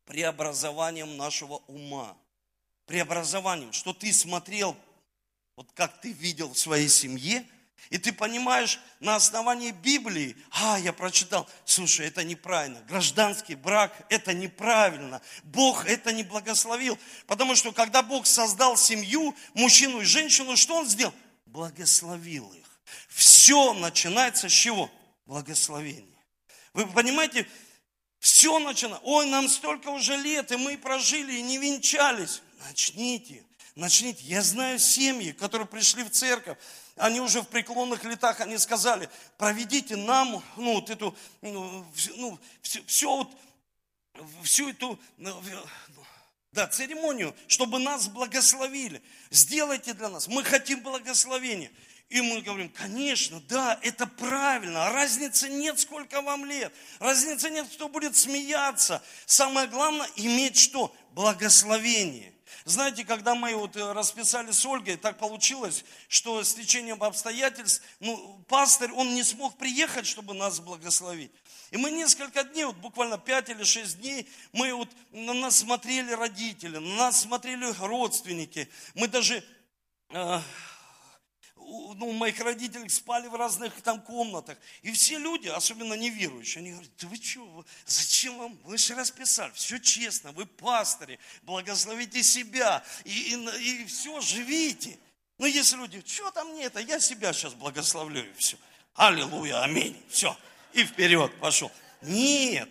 преобразованием 0.07 1.17
нашего 1.17 1.62
ума. 1.67 2.17
Преобразованием, 2.87 3.73
что 3.73 3.93
ты 3.93 4.12
смотрел, 4.12 4.77
вот 5.57 5.71
как 5.75 6.00
ты 6.00 6.12
видел 6.12 6.53
в 6.53 6.59
своей 6.59 6.89
семье– 6.89 7.47
и 7.88 7.99
ты 7.99 8.12
понимаешь 8.12 8.78
на 9.00 9.16
основании 9.16 9.72
Библии, 9.72 10.37
а, 10.50 10.78
я 10.78 10.92
прочитал, 10.92 11.49
слушай, 11.64 12.06
это 12.06 12.22
неправильно, 12.22 12.80
гражданский 12.82 13.54
брак, 13.54 14.06
это 14.10 14.32
неправильно, 14.32 15.22
Бог 15.42 15.87
это 15.87 16.12
не 16.12 16.22
благословил. 16.22 16.99
Потому 17.26 17.56
что 17.56 17.72
когда 17.72 18.02
Бог 18.02 18.26
создал 18.26 18.76
семью, 18.76 19.34
мужчину 19.54 20.02
и 20.02 20.04
женщину, 20.04 20.56
что 20.56 20.76
Он 20.76 20.87
сделал? 20.87 21.14
Благословил 21.46 22.52
их. 22.52 22.66
Все 23.08 23.72
начинается 23.75 24.49
с 24.49 24.52
чего? 24.52 24.90
Благословение. 25.26 26.06
Вы 26.72 26.87
понимаете, 26.87 27.46
все 28.20 28.58
начинается. 28.58 29.04
Ой, 29.04 29.26
нам 29.26 29.49
столько 29.49 29.88
уже 29.88 30.16
лет, 30.16 30.52
и 30.52 30.56
мы 30.56 30.76
прожили, 30.76 31.34
и 31.34 31.42
не 31.42 31.58
венчались. 31.58 32.42
Начните, 32.66 33.44
начните. 33.75 34.22
Я 34.25 34.42
знаю 34.42 34.78
семьи, 34.78 35.32
которые 35.32 35.66
пришли 35.66 36.04
в 36.04 36.10
церковь, 36.10 36.58
они 37.00 37.21
уже 37.21 37.42
в 37.42 37.49
преклонных 37.49 38.04
летах, 38.04 38.40
они 38.40 38.59
сказали, 38.59 39.09
проведите 39.38 39.97
нам, 39.97 40.42
ну, 40.57 40.75
вот 40.75 40.90
эту, 40.90 41.16
ну, 41.40 41.85
ну 42.16 42.38
все, 42.62 42.83
все 42.87 43.16
вот, 43.16 43.30
всю 44.42 44.71
эту, 44.71 44.99
ну, 45.16 45.42
да, 46.52 46.66
церемонию, 46.66 47.35
чтобы 47.47 47.78
нас 47.78 48.09
благословили. 48.09 49.02
Сделайте 49.30 49.95
для 49.95 50.09
нас. 50.09 50.26
Мы 50.28 50.42
хотим 50.42 50.80
благословения. 50.83 51.71
И 52.09 52.21
мы 52.21 52.42
говорим, 52.42 52.69
конечно, 52.71 53.40
да, 53.49 53.78
это 53.83 54.04
правильно. 54.04 54.90
Разницы 54.90 55.49
нет, 55.49 55.78
сколько 55.78 56.23
вам 56.23 56.45
лет. 56.45 56.73
Разницы 56.99 57.50
нет, 57.50 57.69
кто 57.73 57.88
будет 57.88 58.16
смеяться. 58.16 59.00
Самое 59.26 59.69
главное, 59.69 60.09
иметь 60.16 60.59
что? 60.59 60.95
Благословение. 61.12 62.35
Знаете, 62.64 63.04
когда 63.04 63.35
мы 63.35 63.54
вот 63.54 63.76
э, 63.76 63.92
расписали 63.92 64.50
с 64.50 64.64
Ольгой, 64.64 64.97
так 64.97 65.19
получилось, 65.19 65.85
что 66.09 66.42
с 66.42 66.54
течением 66.54 67.02
обстоятельств, 67.02 67.83
ну, 68.00 68.45
пастырь, 68.49 68.92
он 68.92 69.14
не 69.14 69.23
смог 69.23 69.57
приехать, 69.57 70.07
чтобы 70.07 70.35
нас 70.35 70.61
благословить. 70.61 71.33
И 71.71 71.76
мы 71.76 71.90
несколько 71.90 72.45
дней, 72.45 72.64
вот 72.64 72.76
буквально 72.76 73.19
пять 73.19 73.49
или 73.49 73.62
шесть 73.62 74.00
дней, 74.00 74.28
мы 74.52 74.75
вот 74.75 74.88
на 75.12 75.33
нас 75.35 75.59
смотрели 75.59 76.12
родители, 76.12 76.78
на 76.78 76.97
нас 76.97 77.21
смотрели 77.21 77.73
родственники. 77.78 78.69
Мы 78.95 79.09
даже 79.09 79.45
э, 80.11 80.40
ну, 81.97 82.12
моих 82.12 82.41
родителей 82.41 82.89
спали 82.89 83.29
в 83.29 83.35
разных 83.35 83.81
там 83.83 84.00
комнатах. 84.00 84.59
И 84.83 84.91
все 84.93 85.19
люди, 85.19 85.49
особенно 85.49 85.95
неверующие, 85.95 86.61
они 86.61 86.73
говорят, 86.73 86.91
да 86.99 87.09
вы 87.09 87.17
что, 87.17 87.65
зачем 87.87 88.39
вам, 88.39 88.59
вы 88.65 88.79
же 88.79 88.95
расписали, 88.95 89.53
все 89.53 89.79
честно, 89.79 90.33
вы 90.33 90.47
пастыри, 90.47 91.19
благословите 91.43 92.23
себя 92.23 92.85
и, 93.05 93.35
и, 93.35 93.83
и 93.83 93.85
все, 93.87 94.21
живите. 94.21 94.99
Но 95.39 95.47
если 95.47 95.77
люди, 95.77 96.03
что 96.07 96.31
там 96.31 96.55
не 96.55 96.65
это, 96.65 96.81
я 96.81 97.00
себя 97.00 97.33
сейчас 97.33 97.55
благословлю 97.55 98.29
и 98.29 98.33
все. 98.35 98.57
Аллилуйя, 98.95 99.62
аминь, 99.62 99.97
все, 100.11 100.37
и 100.73 100.85
вперед 100.85 101.33
пошел. 101.41 101.71
Нет, 102.03 102.69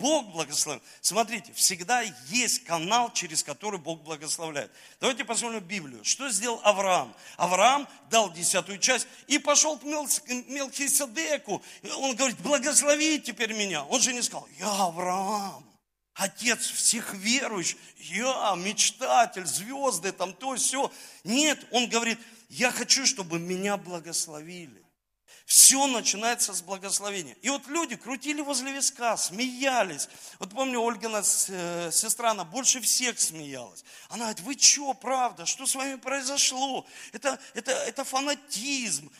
Бог 0.00 0.26
благословит. 0.32 0.82
Смотрите, 1.00 1.52
всегда 1.52 2.02
есть 2.28 2.64
канал, 2.64 3.12
через 3.12 3.42
который 3.44 3.78
Бог 3.78 4.02
благословляет. 4.02 4.72
Давайте 4.98 5.24
посмотрим 5.24 5.60
Библию. 5.60 6.02
Что 6.04 6.30
сделал 6.30 6.60
Авраам? 6.64 7.14
Авраам 7.36 7.86
дал 8.10 8.32
десятую 8.32 8.78
часть 8.78 9.06
и 9.28 9.38
пошел 9.38 9.78
к 9.78 9.84
Мелхиседеку. 9.84 11.62
Он 11.98 12.16
говорит, 12.16 12.38
благослови 12.40 13.20
теперь 13.20 13.52
меня. 13.52 13.84
Он 13.84 14.00
же 14.00 14.12
не 14.12 14.22
сказал, 14.22 14.48
я 14.58 14.70
Авраам, 14.70 15.64
отец 16.14 16.60
всех 16.60 17.14
верующих, 17.14 17.76
я 17.98 18.54
мечтатель, 18.56 19.46
звезды, 19.46 20.12
там 20.12 20.32
то, 20.32 20.56
все. 20.56 20.90
Нет, 21.24 21.64
он 21.70 21.88
говорит, 21.88 22.18
я 22.48 22.70
хочу, 22.70 23.06
чтобы 23.06 23.38
меня 23.38 23.76
благословили. 23.76 24.79
Все 25.50 25.88
начинается 25.88 26.54
с 26.54 26.62
благословения. 26.62 27.36
И 27.42 27.48
вот 27.48 27.66
люди 27.66 27.96
крутили 27.96 28.40
возле 28.40 28.70
виска, 28.70 29.16
смеялись. 29.16 30.08
Вот 30.38 30.50
помню, 30.50 30.80
Ольгина 30.80 31.24
э, 31.48 31.90
сестра, 31.92 32.30
она 32.30 32.44
больше 32.44 32.80
всех 32.80 33.18
смеялась. 33.18 33.84
Она 34.10 34.26
говорит, 34.26 34.40
вы 34.42 34.56
что, 34.56 34.94
правда, 34.94 35.46
что 35.46 35.66
с 35.66 35.74
вами 35.74 35.96
произошло? 35.96 36.86
Это, 37.10 37.40
это, 37.54 37.72
это 37.72 38.04
фанатизм. 38.04 39.10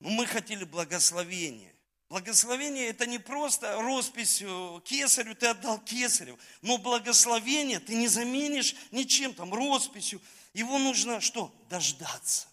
Но 0.00 0.10
мы 0.10 0.26
хотели 0.26 0.64
благословения. 0.64 1.72
Благословение 2.08 2.88
это 2.88 3.06
не 3.06 3.20
просто 3.20 3.80
роспись 3.80 4.42
кесарю, 4.82 5.36
ты 5.36 5.46
отдал 5.46 5.78
кесарю. 5.78 6.36
Но 6.62 6.78
благословение 6.78 7.78
ты 7.78 7.94
не 7.94 8.08
заменишь 8.08 8.74
ничем, 8.90 9.32
там, 9.32 9.54
росписью. 9.54 10.20
Его 10.52 10.80
нужно 10.80 11.20
что? 11.20 11.54
Дождаться. 11.70 12.48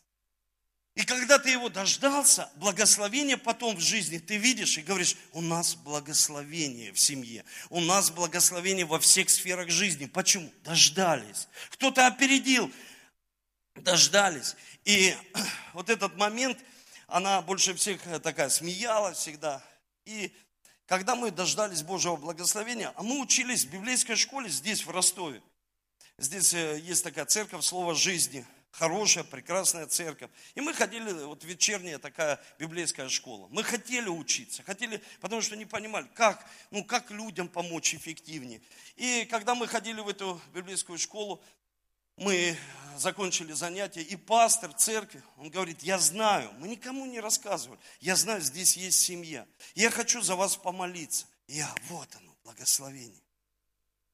И 0.95 1.05
когда 1.05 1.39
ты 1.39 1.51
его 1.51 1.69
дождался, 1.69 2.51
благословение 2.55 3.37
потом 3.37 3.77
в 3.77 3.79
жизни 3.79 4.17
ты 4.17 4.35
видишь 4.35 4.77
и 4.77 4.81
говоришь, 4.81 5.15
у 5.31 5.39
нас 5.39 5.75
благословение 5.75 6.91
в 6.91 6.99
семье, 6.99 7.45
у 7.69 7.79
нас 7.79 8.11
благословение 8.11 8.85
во 8.85 8.99
всех 8.99 9.29
сферах 9.29 9.69
жизни. 9.69 10.05
Почему? 10.05 10.51
Дождались. 10.63 11.47
Кто-то 11.69 12.07
опередил, 12.07 12.69
дождались. 13.75 14.55
И 14.83 15.15
вот 15.73 15.89
этот 15.89 16.17
момент, 16.17 16.59
она 17.07 17.41
больше 17.41 17.73
всех 17.73 18.01
такая 18.21 18.49
смеялась 18.49 19.17
всегда. 19.17 19.63
И 20.03 20.35
когда 20.87 21.15
мы 21.15 21.31
дождались 21.31 21.83
Божьего 21.83 22.17
благословения, 22.17 22.91
а 22.97 23.03
мы 23.03 23.21
учились 23.21 23.63
в 23.63 23.69
библейской 23.71 24.15
школе 24.17 24.49
здесь, 24.49 24.85
в 24.85 24.89
Ростове. 24.89 25.41
Здесь 26.17 26.53
э, 26.53 26.81
есть 26.83 27.03
такая 27.03 27.25
церковь 27.25 27.63
слова 27.63 27.95
жизни– 27.95 28.45
хорошая, 28.71 29.23
прекрасная 29.23 29.85
церковь. 29.85 30.31
И 30.55 30.61
мы 30.61 30.73
ходили, 30.73 31.11
вот 31.25 31.43
вечерняя 31.43 31.99
такая 31.99 32.39
библейская 32.57 33.09
школа. 33.09 33.47
Мы 33.51 33.63
хотели 33.63 34.07
учиться, 34.07 34.63
хотели, 34.63 35.01
потому 35.19 35.41
что 35.41 35.55
не 35.55 35.65
понимали, 35.65 36.07
как, 36.15 36.45
ну, 36.71 36.83
как 36.83 37.11
людям 37.11 37.47
помочь 37.47 37.93
эффективнее. 37.93 38.61
И 38.95 39.25
когда 39.29 39.55
мы 39.55 39.67
ходили 39.67 39.99
в 39.99 40.07
эту 40.07 40.41
библейскую 40.53 40.97
школу, 40.97 41.43
мы 42.17 42.57
закончили 42.97 43.53
занятия, 43.53 44.01
и 44.01 44.15
пастор 44.15 44.73
церкви, 44.73 45.23
он 45.37 45.49
говорит, 45.49 45.81
я 45.81 45.97
знаю, 45.97 46.51
мы 46.59 46.67
никому 46.67 47.05
не 47.05 47.19
рассказывали, 47.19 47.79
я 47.99 48.15
знаю, 48.15 48.41
здесь 48.41 48.77
есть 48.77 48.99
семья, 48.99 49.47
я 49.75 49.89
хочу 49.89 50.21
за 50.21 50.35
вас 50.35 50.55
помолиться. 50.55 51.25
Я, 51.47 51.73
вот 51.89 52.07
оно, 52.15 52.35
благословение. 52.43 53.21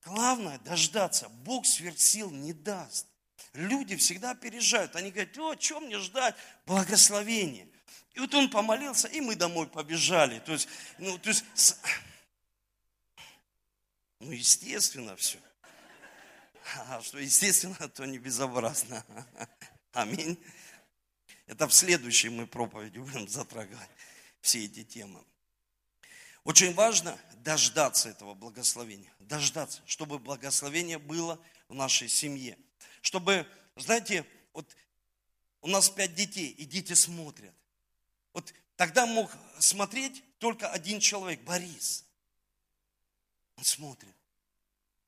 Главное 0.03 0.57
дождаться, 0.59 1.27
Бог 1.29 1.65
сверхсил 1.65 2.31
не 2.31 2.53
даст. 2.53 3.07
Люди 3.53 3.95
всегда 3.95 4.31
опережают. 4.31 4.95
Они 4.95 5.11
говорят, 5.11 5.37
о, 5.37 5.55
чем 5.55 5.85
мне 5.85 5.99
ждать? 5.99 6.35
Благословение. 6.65 7.67
И 8.13 8.19
вот 8.19 8.33
он 8.33 8.49
помолился, 8.49 9.07
и 9.07 9.21
мы 9.21 9.35
домой 9.35 9.67
побежали. 9.67 10.39
То 10.39 10.51
есть, 10.51 10.67
ну, 10.97 11.17
то 11.17 11.29
есть, 11.29 11.45
ну, 14.19 14.31
естественно 14.31 15.15
все. 15.15 15.39
А 16.89 17.01
что 17.01 17.19
естественно, 17.19 17.87
то 17.89 18.05
не 18.05 18.17
безобразно. 18.17 19.05
Аминь. 19.93 20.37
Это 21.45 21.67
в 21.67 21.73
следующей 21.73 22.29
мы 22.29 22.45
проповеди 22.45 22.99
будем 22.99 23.27
затрагивать 23.27 23.89
все 24.41 24.65
эти 24.65 24.83
темы. 24.83 25.23
Очень 26.43 26.73
важно 26.73 27.17
дождаться 27.35 28.09
этого 28.09 28.33
благословения. 28.33 29.11
Дождаться, 29.19 29.81
чтобы 29.85 30.19
благословение 30.19 30.97
было 30.97 31.39
в 31.69 31.73
нашей 31.73 32.09
семье 32.09 32.57
чтобы, 33.07 33.47
знаете, 33.77 34.25
вот 34.51 34.75
у 35.61 35.69
нас 35.69 35.89
пять 35.89 36.13
детей, 36.13 36.49
и 36.49 36.65
дети 36.65 36.91
смотрят. 36.91 37.55
Вот 38.33 38.53
тогда 38.75 39.05
мог 39.05 39.31
смотреть 39.59 40.21
только 40.39 40.69
один 40.69 40.99
человек, 40.99 41.41
Борис. 41.43 42.05
Он 43.55 43.63
смотрит. 43.63 44.13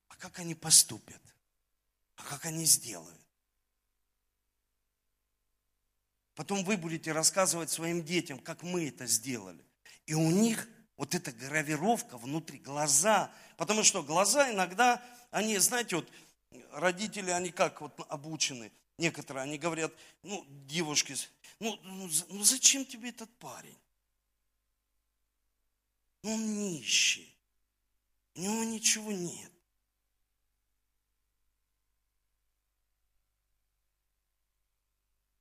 А 0.08 0.16
как 0.16 0.40
они 0.40 0.56
поступят? 0.56 1.22
А 2.16 2.24
как 2.24 2.46
они 2.46 2.64
сделают? 2.64 3.20
Потом 6.36 6.64
вы 6.64 6.78
будете 6.78 7.12
рассказывать 7.12 7.70
своим 7.70 8.02
детям, 8.02 8.40
как 8.40 8.64
мы 8.64 8.88
это 8.88 9.08
сделали. 9.08 9.62
И 10.06 10.14
у 10.14 10.32
них 10.32 10.70
вот 10.96 11.16
эта 11.16 11.34
гравировка 11.34 12.18
внутри, 12.18 12.60
глаза. 12.60 13.30
Потому 13.58 13.84
что 13.84 14.04
глаза 14.04 14.50
иногда, 14.50 15.04
они, 15.32 15.58
знаете, 15.58 15.98
вот 15.98 16.10
родители, 16.74 17.32
они 17.32 17.52
как 17.52 17.82
вот 17.82 17.94
обучены, 18.10 18.72
некоторые, 18.98 19.44
они 19.44 19.58
говорят, 19.58 19.92
ну, 20.24 20.46
девушки, 20.68 21.16
ну, 21.60 21.78
ну, 21.84 22.10
ну 22.30 22.44
зачем 22.44 22.86
тебе 22.86 23.10
этот 23.10 23.30
парень? 23.38 23.78
Ну, 26.24 26.34
он 26.34 26.54
нищий, 26.58 27.34
у 28.36 28.42
него 28.42 28.64
ничего 28.64 29.12
нет. 29.12 29.52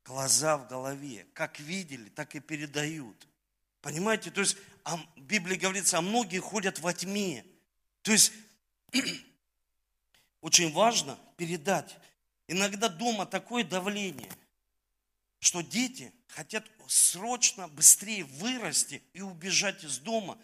Глаза 0.04 0.56
в 0.56 0.68
голове, 0.68 1.26
как 1.34 1.60
видели, 1.60 2.08
так 2.08 2.34
и 2.34 2.40
передают. 2.40 3.28
Понимаете, 3.82 4.30
то 4.30 4.40
есть 4.40 4.56
в 4.84 5.20
Библии 5.20 5.56
говорится, 5.56 5.98
а 5.98 6.00
многие 6.00 6.38
ходят 6.38 6.78
во 6.78 6.94
тьме. 6.94 7.44
То 8.02 8.12
есть 8.12 8.32
очень 10.40 10.72
важно 10.72 11.18
передать. 11.36 11.96
Иногда 12.46 12.88
дома 12.88 13.26
такое 13.26 13.64
давление, 13.64 14.30
что 15.40 15.60
дети 15.60 16.12
хотят 16.28 16.64
срочно, 16.86 17.68
быстрее 17.68 18.24
вырасти 18.24 19.02
и 19.12 19.20
убежать 19.20 19.84
из 19.84 19.98
дома, 19.98 20.38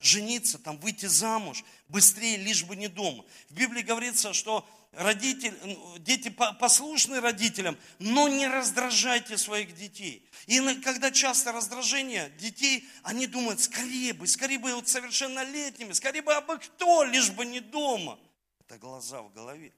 жениться, 0.00 0.58
там, 0.58 0.78
выйти 0.78 1.06
замуж, 1.06 1.64
быстрее, 1.88 2.36
лишь 2.36 2.64
бы 2.64 2.76
не 2.76 2.88
дома. 2.88 3.24
В 3.48 3.54
Библии 3.54 3.82
говорится, 3.82 4.32
что 4.32 4.68
родители, 4.92 5.56
дети 6.00 6.28
послушны 6.28 7.20
родителям, 7.20 7.76
но 7.98 8.28
не 8.28 8.46
раздражайте 8.46 9.38
своих 9.38 9.74
детей. 9.74 10.28
И 10.46 10.60
когда 10.80 11.10
часто 11.10 11.52
раздражение 11.52 12.30
детей, 12.38 12.88
они 13.02 13.26
думают, 13.26 13.60
скорее 13.60 14.12
бы, 14.12 14.26
скорее 14.26 14.58
бы 14.58 14.74
вот 14.74 14.88
совершеннолетними, 14.88 15.92
скорее 15.92 16.22
бы 16.22 16.34
абы 16.34 16.58
кто, 16.58 17.04
лишь 17.04 17.30
бы 17.30 17.44
не 17.44 17.60
дома– 17.60 18.18
это 18.72 18.78
глаза 18.78 19.20
в 19.20 19.30
голове. 19.34 19.70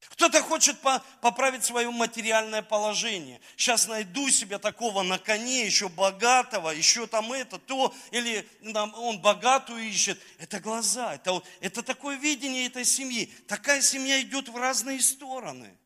Кто-то 0.00 0.42
хочет 0.42 0.76
поправить 1.20 1.64
свое 1.64 1.88
материальное 1.90 2.62
положение. 2.62 3.40
Сейчас 3.56 3.86
найду 3.86 4.28
себе 4.28 4.58
такого 4.58 5.02
на 5.02 5.18
коне, 5.18 5.64
еще 5.64 5.88
богатого, 5.88 6.70
еще 6.70 7.06
там 7.06 7.32
это, 7.32 7.60
то, 7.60 7.94
или 8.10 8.42
там, 8.72 8.92
он 8.94 9.20
богатую 9.20 9.84
ищет. 9.84 10.20
Это 10.38 10.58
глаза, 10.58 11.14
это, 11.14 11.40
это 11.60 11.84
такое 11.84 12.16
видение 12.16 12.66
этой 12.66 12.84
семьи. 12.84 13.26
Такая 13.46 13.80
семья 13.80 14.20
идет 14.20 14.48
в 14.48 14.56
разные 14.56 15.00
стороны. 15.00 15.78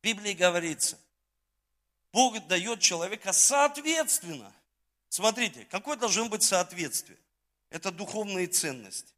В 0.00 0.04
Библии 0.04 0.32
говорится, 0.32 0.98
Бог 2.12 2.44
дает 2.46 2.80
человека 2.80 3.34
соответственно. 3.34 4.52
Смотрите, 5.10 5.66
какое 5.70 5.96
должно 5.96 6.30
быть 6.30 6.42
соответствие? 6.42 7.18
Это 7.68 7.92
духовные 7.92 8.46
ценности. 8.46 9.12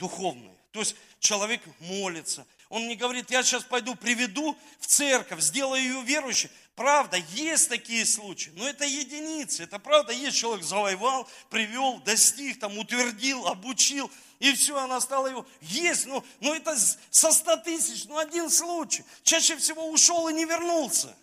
Духовные. 0.00 0.56
То 0.72 0.80
есть 0.80 0.96
человек 1.20 1.60
молится. 1.80 2.46
Он 2.68 2.88
не 2.88 2.96
говорит, 2.96 3.30
я 3.30 3.42
сейчас 3.42 3.64
пойду 3.64 3.94
приведу 3.94 4.56
в 4.78 4.86
церковь, 4.86 5.40
сделаю 5.40 5.82
ее 5.82 6.02
верующей. 6.02 6.50
Правда, 6.74 7.16
есть 7.16 7.68
такие 7.68 8.06
случаи, 8.06 8.50
но 8.54 8.66
это 8.66 8.84
единицы. 8.84 9.64
Это 9.64 9.78
правда, 9.78 10.12
есть 10.12 10.38
человек 10.38 10.64
завоевал, 10.64 11.28
привел, 11.50 12.00
достиг, 12.00 12.58
там, 12.58 12.78
утвердил, 12.78 13.46
обучил, 13.46 14.10
и 14.38 14.52
все, 14.54 14.78
она 14.78 15.00
стала 15.00 15.26
его. 15.26 15.46
Есть, 15.60 16.06
но, 16.06 16.24
но 16.40 16.54
это 16.54 16.76
со 17.10 17.32
100 17.32 17.56
тысяч, 17.58 18.04
ну 18.06 18.16
один 18.16 18.48
случай. 18.48 19.04
Чаще 19.22 19.56
всего 19.56 19.90
ушел 19.90 20.28
и 20.28 20.32
не 20.32 20.46
вернулся. 20.46 21.14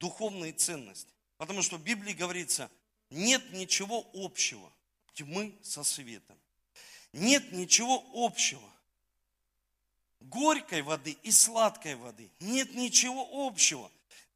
Духовные 0.00 0.52
ценности. 0.52 1.12
Потому 1.36 1.62
что 1.62 1.76
в 1.76 1.82
Библии 1.82 2.14
говорится, 2.14 2.70
нет 3.12 3.52
ничего 3.52 4.06
общего 4.14 4.72
тьмы 5.14 5.54
со 5.62 5.84
светом. 5.84 6.36
Нет 7.12 7.52
ничего 7.52 8.04
общего. 8.14 8.68
Горькой 10.20 10.82
воды 10.82 11.16
и 11.22 11.30
сладкой 11.30 11.96
воды. 11.96 12.30
Нет 12.40 12.74
ничего 12.74 13.46
общего. 13.46 13.90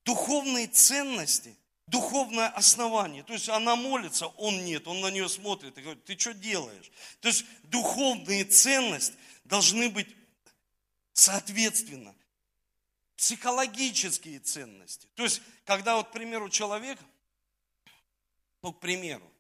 Духовные 0.05 0.67
ценности, 0.69 1.57
духовное 1.87 2.49
основание. 2.49 3.23
То 3.23 3.33
есть 3.33 3.49
она 3.49 3.77
молится, 3.77 4.27
он 4.27 4.65
нет, 4.65 4.87
он 4.87 5.01
на 5.01 5.11
нее 5.11 5.29
смотрит 5.29 5.77
и 5.79 5.81
говорит, 5.81 6.05
ты 6.05 6.19
что 6.19 6.35
делаешь? 6.35 6.91
То 7.21 7.29
есть 7.29 7.45
духовные 7.65 8.45
ценности 8.45 9.17
должны 9.45 9.89
быть 9.89 10.09
соответственно. 11.13 12.15
Психологические 13.17 14.41
ценности. 14.41 15.09
То 15.15 15.23
есть, 15.25 15.41
когда 15.65 15.97
вот, 15.97 16.11
к 16.11 16.13
примеру, 16.13 16.51
человек, 16.51 16.99
ну, 18.63 18.73
к 18.73 18.81
примеру, 18.81 19.31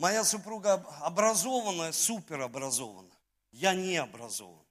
Моя 0.00 0.24
супруга 0.24 0.76
образованная, 1.02 1.92
супер 1.92 2.40
образована. 2.40 3.14
Я 3.52 3.74
не 3.74 3.98
образован. 3.98 4.64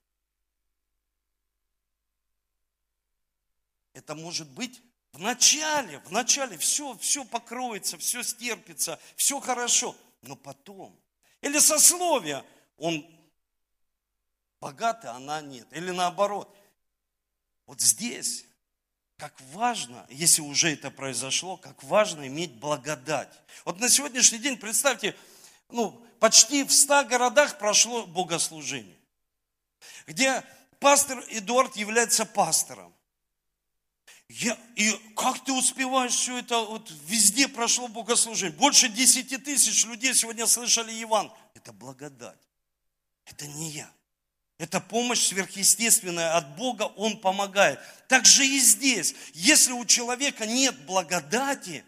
Это 3.92 4.16
может 4.16 4.50
быть 4.50 4.82
в 5.12 5.20
начале, 5.20 6.00
в 6.00 6.10
начале 6.10 6.58
все, 6.58 6.98
все 6.98 7.24
покроется, 7.24 7.96
все 7.96 8.24
стерпится, 8.24 8.98
все 9.14 9.38
хорошо. 9.38 9.94
Но 10.22 10.34
потом. 10.34 10.98
Или 11.42 11.60
сословие. 11.60 12.44
Он 12.76 13.06
богатый, 14.60 15.12
она 15.12 15.40
нет. 15.40 15.72
Или 15.72 15.92
наоборот. 15.92 16.52
Вот 17.66 17.80
здесь 17.80 18.46
как 19.20 19.38
важно, 19.52 20.06
если 20.08 20.40
уже 20.40 20.72
это 20.72 20.90
произошло, 20.90 21.58
как 21.58 21.84
важно 21.84 22.26
иметь 22.26 22.54
благодать. 22.54 23.28
Вот 23.66 23.78
на 23.78 23.90
сегодняшний 23.90 24.38
день, 24.38 24.56
представьте, 24.56 25.14
ну, 25.68 25.90
почти 26.18 26.64
в 26.64 26.72
ста 26.72 27.04
городах 27.04 27.58
прошло 27.58 28.06
богослужение, 28.06 28.98
где 30.06 30.42
пастор 30.78 31.22
Эдуард 31.28 31.76
является 31.76 32.24
пастором. 32.24 32.94
Я, 34.28 34.58
и 34.76 34.90
как 35.16 35.44
ты 35.44 35.52
успеваешь 35.52 36.14
все 36.14 36.38
это, 36.38 36.60
вот 36.60 36.90
везде 37.04 37.46
прошло 37.46 37.88
богослужение. 37.88 38.56
Больше 38.56 38.88
десяти 38.88 39.36
тысяч 39.36 39.84
людей 39.84 40.14
сегодня 40.14 40.46
слышали 40.46 41.02
Иван. 41.02 41.30
Это 41.54 41.72
благодать. 41.72 42.40
Это 43.26 43.46
не 43.48 43.70
я. 43.70 43.92
Это 44.60 44.78
помощь 44.78 45.28
сверхъестественная 45.28 46.36
от 46.36 46.54
Бога, 46.54 46.82
Он 46.82 47.16
помогает. 47.16 47.80
Так 48.08 48.26
же 48.26 48.46
и 48.46 48.58
здесь. 48.58 49.14
Если 49.32 49.72
у 49.72 49.86
человека 49.86 50.44
нет 50.44 50.78
благодати, 50.84 51.82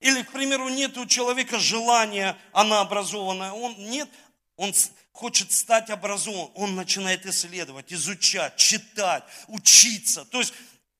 или, 0.00 0.22
к 0.22 0.32
примеру, 0.32 0.68
нет 0.70 0.98
у 0.98 1.06
человека 1.06 1.60
желания, 1.60 2.36
она 2.52 2.80
образованная, 2.80 3.52
он 3.52 3.76
нет, 3.78 4.08
он 4.56 4.74
хочет 5.12 5.52
стать 5.52 5.88
образованным, 5.90 6.50
он 6.56 6.74
начинает 6.74 7.26
исследовать, 7.26 7.92
изучать, 7.92 8.56
читать, 8.56 9.22
учиться. 9.46 10.24
То 10.24 10.40
есть 10.40 10.54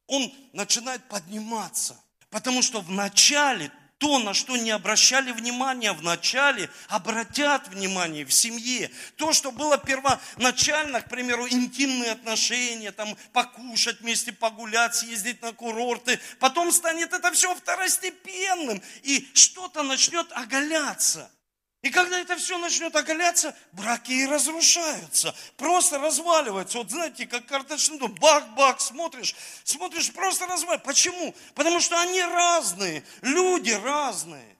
он 0.06 0.32
начинает 0.52 1.02
подниматься. 1.08 2.00
Потому 2.30 2.62
что 2.62 2.80
в 2.80 2.90
начале 2.92 3.72
то, 4.02 4.18
на 4.18 4.34
что 4.34 4.56
не 4.56 4.72
обращали 4.72 5.30
внимания 5.30 5.92
в 5.92 6.02
начале, 6.02 6.68
обратят 6.88 7.68
внимание 7.68 8.24
в 8.24 8.32
семье. 8.32 8.90
То, 9.14 9.32
что 9.32 9.52
было 9.52 9.78
первоначально, 9.78 11.00
к 11.02 11.08
примеру, 11.08 11.46
интимные 11.48 12.10
отношения, 12.10 12.90
там, 12.90 13.16
покушать 13.32 14.00
вместе, 14.00 14.32
погулять, 14.32 14.96
съездить 14.96 15.40
на 15.40 15.52
курорты, 15.52 16.18
потом 16.40 16.72
станет 16.72 17.12
это 17.12 17.30
все 17.30 17.54
второстепенным, 17.54 18.82
и 19.04 19.24
что-то 19.34 19.84
начнет 19.84 20.26
оголяться– 20.32 21.30
и 21.82 21.90
когда 21.90 22.20
это 22.20 22.36
все 22.36 22.58
начнет 22.58 22.94
оголяться, 22.94 23.56
браки 23.72 24.12
и 24.12 24.26
разрушаются, 24.26 25.34
просто 25.56 25.98
разваливаются. 25.98 26.78
Вот 26.78 26.90
знаете, 26.90 27.26
как 27.26 27.44
карточный 27.46 27.98
дом, 27.98 28.14
бах-бах, 28.14 28.80
смотришь, 28.80 29.34
смотришь, 29.64 30.12
просто 30.12 30.46
разваливается. 30.46 30.86
Почему? 30.86 31.34
Потому 31.56 31.80
что 31.80 32.00
они 32.00 32.22
разные, 32.22 33.04
люди 33.20 33.72
разные. 33.72 34.56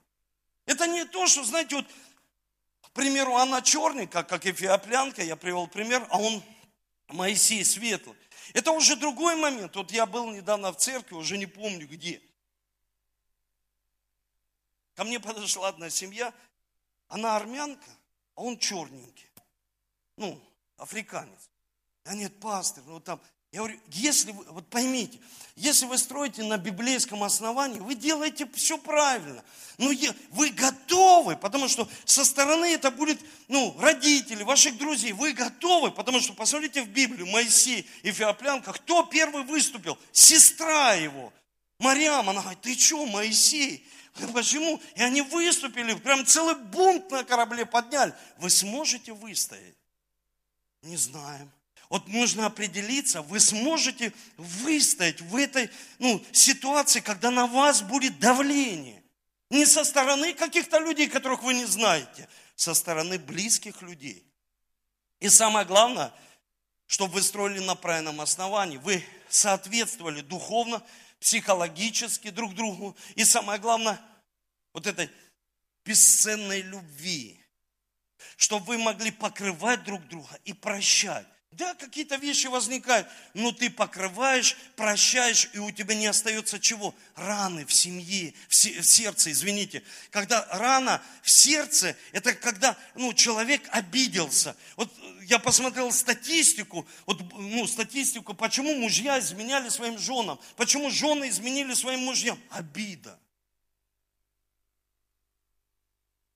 Это 0.67 0.89
не 0.89 1.05
то, 1.05 1.29
что, 1.29 1.45
знаете, 1.45 1.77
вот, 1.77 1.87
к 2.81 2.91
примеру, 2.91 3.37
она 3.37 3.63
черненькая, 3.63 4.25
как 4.25 4.45
эфиоплянка, 4.45 5.23
я 5.23 5.37
привел 5.37 5.69
пример, 5.69 6.05
а 6.11 6.19
он 6.19 6.43
Моисей 7.07 7.65
светлый. 7.65 8.17
Это 8.53 8.73
уже 8.73 8.97
другой 8.97 9.37
момент. 9.37 9.77
Вот 9.77 9.93
я 9.93 10.07
был 10.07 10.29
недавно 10.31 10.73
в 10.73 10.77
церкви, 10.77 11.15
уже 11.15 11.39
не 11.39 11.47
помню 11.47 11.87
где. 11.87 12.21
Ко 14.95 15.05
мне 15.05 15.21
подошла 15.21 15.69
одна 15.69 15.89
семья, 15.89 16.35
она 17.13 17.37
армянка, 17.37 17.91
а 18.35 18.43
он 18.43 18.59
черненький. 18.59 19.29
Ну, 20.17 20.41
африканец. 20.79 21.51
А 22.05 22.15
нет, 22.15 22.41
пастор, 22.41 22.83
ну 22.87 23.01
там, 23.01 23.21
я 23.53 23.59
говорю, 23.59 23.79
если 23.89 24.33
вы, 24.33 24.45
вот 24.45 24.67
поймите, 24.69 25.21
если 25.55 25.85
вы 25.85 25.99
строите 25.99 26.43
на 26.43 26.57
библейском 26.57 27.23
основании, 27.23 27.81
вы 27.81 27.97
делаете 27.97 28.49
все 28.55 28.79
правильно. 28.79 29.45
Но 29.77 29.91
вы 30.31 30.49
готовы, 30.51 31.37
потому 31.37 31.69
что 31.69 31.87
со 32.07 32.25
стороны 32.25 32.65
это 32.73 32.91
будет, 32.91 33.21
ну, 33.49 33.77
родители, 33.79 34.43
ваших 34.43 34.79
друзей, 34.79 35.13
вы 35.13 35.35
готовы, 35.35 35.91
потому 35.91 36.19
что, 36.19 36.33
посмотрите 36.33 36.83
в 36.83 36.89
Библию, 36.89 37.27
Моисей 37.27 37.87
и 38.03 38.11
Феоплянка, 38.11 38.73
кто 38.73 39.03
первый 39.05 39.45
выступил? 39.45 39.99
Сестра 40.13 40.95
его, 40.95 41.31
Мариам, 41.79 42.31
она 42.31 42.41
говорит, 42.41 42.63
ты 42.63 42.75
что, 42.75 43.05
Моисей? 43.05 43.87
Почему? 44.33 44.81
И 44.95 45.03
они 45.03 45.23
выступили, 45.23 45.95
прям 45.95 46.27
целый 46.27 46.55
бунт 46.55 47.11
на 47.11 47.25
корабле 47.25 47.65
подняли. 47.65 48.15
Вы 48.39 48.51
сможете 48.51 49.13
выстоять? 49.13 49.77
Не 50.83 50.97
знаем. 50.97 51.51
Вот 51.89 52.09
нужно 52.09 52.47
определиться, 52.47 53.23
вы 53.23 53.39
сможете 53.39 54.13
выстоять 54.37 55.21
в 55.21 55.37
этой 55.37 55.71
ну, 55.99 56.25
ситуации, 56.33 57.01
когда 57.01 57.31
на 57.31 57.47
вас 57.47 57.83
будет 57.83 58.19
давление. 58.19 59.03
Не 59.51 59.67
со 59.67 59.85
стороны 59.85 60.33
каких-то 60.33 60.79
людей, 60.79 61.09
которых 61.09 61.43
вы 61.43 61.53
не 61.53 61.67
знаете, 61.67 62.29
со 62.57 62.73
стороны 62.73 63.19
близких 63.19 63.83
людей. 63.83 64.27
И 65.21 65.29
самое 65.29 65.67
главное, 65.67 66.13
чтобы 66.87 67.15
вы 67.15 67.23
строили 67.23 67.59
на 67.59 67.75
правильном 67.75 68.21
основании, 68.21 68.79
вы 68.79 69.05
соответствовали 69.29 70.23
духовно 70.23 70.83
психологически 71.23 72.31
друг 72.31 72.55
другу. 72.55 72.97
И 73.15 73.25
самое 73.25 73.59
главное, 73.61 74.01
вот 74.73 74.87
этой 74.87 75.09
бесценной 75.85 76.63
любви, 76.63 77.41
чтобы 78.37 78.67
вы 78.67 78.79
могли 78.79 79.11
покрывать 79.11 79.85
друг 79.85 80.07
друга 80.09 80.39
и 80.45 80.53
прощать. 80.53 81.27
Да, 81.53 81.75
какие-то 81.75 82.17
вещи 82.17 82.47
возникают, 82.47 83.07
но 83.35 83.53
ты 83.53 83.69
покрываешь, 83.69 84.57
прощаешь, 84.75 85.51
и 85.53 85.59
у 85.59 85.71
тебя 85.71 85.95
не 85.95 86.07
остается 86.07 86.59
чего? 86.59 86.95
Раны 87.15 87.67
в 87.67 87.73
семье, 87.75 88.33
в 88.49 88.55
сердце, 88.55 89.33
извините. 89.33 89.83
Когда 90.11 90.47
рана 90.51 91.03
в 91.23 91.31
сердце, 91.31 91.95
это 92.13 92.33
когда 92.33 92.75
ну, 92.95 93.13
человек 93.13 93.63
обиделся. 93.71 94.57
Вот 94.77 94.91
я 95.25 95.39
посмотрел 95.39 95.93
статистику, 95.93 96.87
вот, 97.05 97.21
ну, 97.35 97.67
статистику, 97.67 98.33
почему 98.33 98.75
мужья 98.75 99.19
изменяли 99.19 99.69
своим 99.69 99.99
женам, 99.99 100.41
почему 100.57 100.91
жены 100.91 101.29
изменили 101.29 101.75
своим 101.75 102.01
мужьям. 102.01 102.41
Обида. 102.49 103.19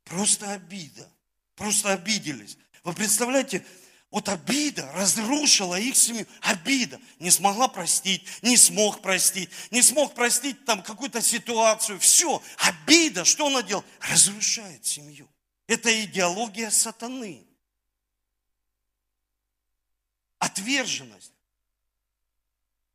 Просто 0.04 0.52
обида. 0.52 1.10
Просто 1.54 1.94
обиделись. 1.94 2.58
Вы 2.84 2.92
представляете, 2.92 3.64
вот 4.16 4.30
обида 4.30 4.90
разрушила 4.92 5.78
их 5.78 5.94
семью. 5.94 6.26
Обида. 6.40 6.98
Не 7.18 7.30
смогла 7.30 7.68
простить, 7.68 8.26
не 8.40 8.56
смог 8.56 9.02
простить, 9.02 9.50
не 9.70 9.82
смог 9.82 10.14
простить 10.14 10.64
там 10.64 10.82
какую-то 10.82 11.20
ситуацию. 11.20 12.00
Все. 12.00 12.42
Обида, 12.56 13.26
что 13.26 13.48
она 13.48 13.62
делает? 13.62 13.84
Разрушает 14.00 14.86
семью. 14.86 15.28
Это 15.66 16.02
идеология 16.02 16.70
сатаны. 16.70 17.46
Отверженность 20.38 21.34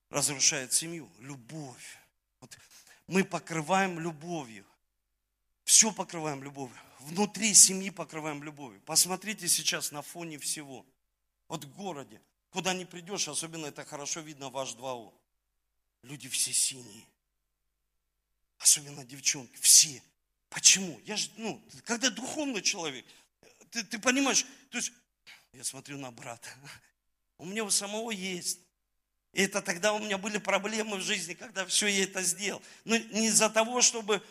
разрушает 0.09 0.73
семью. 0.73 1.07
Любовь. 1.19 1.99
Вот 2.39 2.57
мы 3.05 3.23
покрываем 3.23 3.99
любовью. 3.99 4.65
Все 5.65 5.91
покрываем 5.91 6.43
любовью. 6.43 6.75
Внутри 7.01 7.53
семьи 7.53 7.91
покрываем 7.91 8.41
любовью. 8.41 8.81
Посмотрите 8.87 9.47
сейчас 9.47 9.91
на 9.91 10.01
фоне 10.01 10.39
всего. 10.39 10.83
Вот 11.51 11.65
в 11.65 11.75
городе, 11.75 12.21
куда 12.51 12.73
не 12.73 12.85
придешь, 12.85 13.27
особенно 13.27 13.65
это 13.65 13.83
хорошо 13.83 14.21
видно 14.21 14.49
ваш 14.49 14.71
2 14.71 15.11
Люди 16.03 16.29
все 16.29 16.53
синие. 16.53 17.03
Особенно 18.57 19.03
девчонки, 19.03 19.57
все. 19.59 20.01
Почему? 20.47 20.97
Я 21.03 21.17
же, 21.17 21.29
ну, 21.35 21.61
когда 21.83 22.09
духовный 22.09 22.61
человек, 22.61 23.05
ты, 23.69 23.83
ты 23.83 23.99
понимаешь, 23.99 24.45
то 24.69 24.77
есть, 24.77 24.93
я 25.51 25.65
смотрю 25.65 25.97
на 25.97 26.09
брата, 26.09 26.47
у 27.37 27.43
меня 27.43 27.65
у 27.65 27.69
самого 27.69 28.11
есть. 28.11 28.59
И 29.33 29.41
это 29.41 29.61
тогда 29.61 29.91
у 29.91 29.99
меня 29.99 30.17
были 30.17 30.37
проблемы 30.37 30.99
в 30.99 31.01
жизни, 31.01 31.33
когда 31.33 31.65
все 31.65 31.87
я 31.87 32.05
это 32.05 32.21
сделал. 32.23 32.61
Но 32.85 32.95
не 32.95 33.27
из-за 33.27 33.49
того, 33.49 33.81
чтобы, 33.81 34.25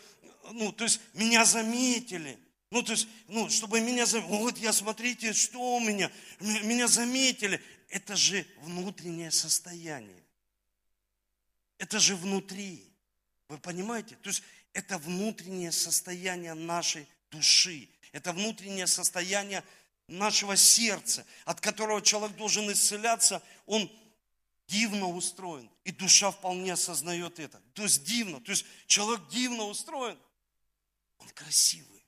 ну, 0.53 0.71
то 0.71 0.85
есть, 0.85 0.99
меня 1.13 1.45
заметили. 1.45 2.39
Ну, 2.71 2.81
то 2.83 2.93
есть, 2.93 3.07
ну, 3.27 3.49
чтобы 3.49 3.81
меня. 3.81 4.05
Вот 4.05 4.57
я, 4.57 4.71
смотрите, 4.71 5.33
что 5.33 5.75
у 5.75 5.79
меня. 5.81 6.09
Меня 6.39 6.87
заметили. 6.87 7.61
Это 7.89 8.15
же 8.15 8.47
внутреннее 8.61 9.29
состояние. 9.29 10.23
Это 11.77 11.99
же 11.99 12.15
внутри. 12.15 12.89
Вы 13.49 13.57
понимаете? 13.57 14.15
То 14.15 14.29
есть, 14.29 14.41
это 14.71 14.97
внутреннее 14.97 15.73
состояние 15.73 16.53
нашей 16.53 17.05
души. 17.29 17.89
Это 18.13 18.31
внутреннее 18.31 18.87
состояние 18.87 19.65
нашего 20.07 20.55
сердца, 20.55 21.25
от 21.43 21.59
которого 21.59 22.01
человек 22.01 22.37
должен 22.37 22.71
исцеляться. 22.71 23.43
Он 23.65 23.91
дивно 24.67 25.09
устроен. 25.09 25.69
И 25.83 25.91
душа 25.91 26.31
вполне 26.31 26.71
осознает 26.71 27.37
это. 27.37 27.59
То 27.73 27.83
есть 27.83 28.05
дивно. 28.05 28.39
То 28.39 28.51
есть 28.51 28.65
человек 28.87 29.27
дивно 29.27 29.65
устроен. 29.65 30.17
Он 31.17 31.27
красивый. 31.29 32.00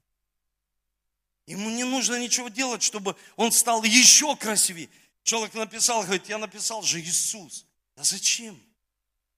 Ему 1.45 1.69
не 1.69 1.84
нужно 1.84 2.19
ничего 2.19 2.47
делать, 2.47 2.84
чтобы 2.84 3.15
он 3.36 3.51
стал 3.51 3.84
еще 3.84 4.36
красивее. 4.36 4.89
Человек 5.23 5.53
написал, 5.53 6.03
говорит, 6.03 6.29
я 6.29 6.38
написал 6.38 6.82
же 6.84 7.01
Иисус. 7.01 7.65
А 7.95 8.03
зачем? 8.03 8.60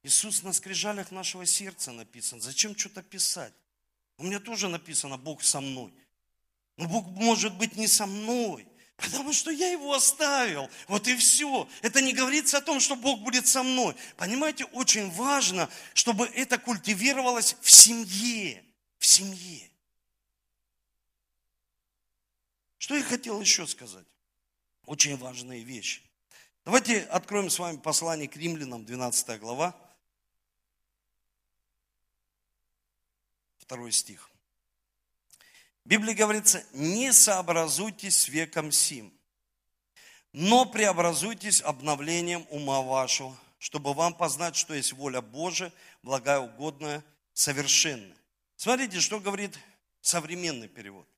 Иисус 0.03 0.43
на 0.43 0.53
скрижалях 0.53 1.11
нашего 1.11 1.45
сердца 1.45 1.91
написан. 1.91 2.41
Зачем 2.41 2.77
что-то 2.77 3.01
писать? 3.01 3.53
У 4.17 4.23
меня 4.23 4.39
тоже 4.39 4.67
написано, 4.67 5.17
Бог 5.17 5.43
со 5.43 5.61
мной. 5.61 5.91
Но 6.77 6.87
Бог 6.87 7.07
может 7.07 7.53
быть 7.55 7.75
не 7.75 7.87
со 7.87 8.05
мной, 8.05 8.67
потому 8.97 9.33
что 9.33 9.49
я 9.49 9.71
его 9.71 9.93
оставил. 9.93 10.69
Вот 10.87 11.07
и 11.07 11.15
все. 11.15 11.67
Это 11.81 12.01
не 12.01 12.13
говорится 12.13 12.57
о 12.57 12.61
том, 12.61 12.79
что 12.79 12.95
Бог 12.95 13.21
будет 13.21 13.47
со 13.47 13.63
мной. 13.63 13.95
Понимаете, 14.17 14.65
очень 14.65 15.09
важно, 15.11 15.69
чтобы 15.93 16.25
это 16.27 16.57
культивировалось 16.57 17.55
в 17.61 17.71
семье. 17.71 18.63
В 18.99 19.05
семье. 19.05 19.69
Что 22.85 22.95
я 22.95 23.03
хотел 23.03 23.41
еще 23.41 23.65
сказать? 23.65 24.05
Очень 24.85 25.17
важные 25.17 25.63
вещи. 25.63 26.03
Давайте 26.65 27.01
откроем 27.01 27.49
с 27.49 27.57
вами 27.57 27.77
послание 27.77 28.27
к 28.27 28.37
римлянам, 28.37 28.85
12 28.85 29.39
глава. 29.39 29.75
Второй 33.57 33.91
стих. 33.91 34.29
В 35.83 35.89
Библии 35.89 36.13
говорится, 36.13 36.63
не 36.73 37.11
сообразуйтесь 37.11 38.17
с 38.17 38.27
веком 38.27 38.71
сим, 38.71 39.11
но 40.31 40.67
преобразуйтесь 40.67 41.61
обновлением 41.61 42.45
ума 42.51 42.83
вашего, 42.83 43.35
чтобы 43.57 43.95
вам 43.95 44.13
познать, 44.13 44.55
что 44.55 44.75
есть 44.75 44.93
воля 44.93 45.21
Божия, 45.21 45.73
благая, 46.03 46.37
угодная, 46.37 47.03
совершенная. 47.33 48.15
Смотрите, 48.55 48.99
что 48.99 49.19
говорит 49.19 49.57
современный 50.01 50.67
перевод. 50.67 51.09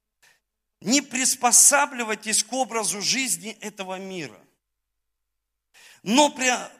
Не 0.81 1.01
приспосабливайтесь 1.01 2.43
к 2.43 2.53
образу 2.53 3.01
жизни 3.01 3.51
этого 3.61 3.97
мира, 3.97 4.39
но 6.03 6.29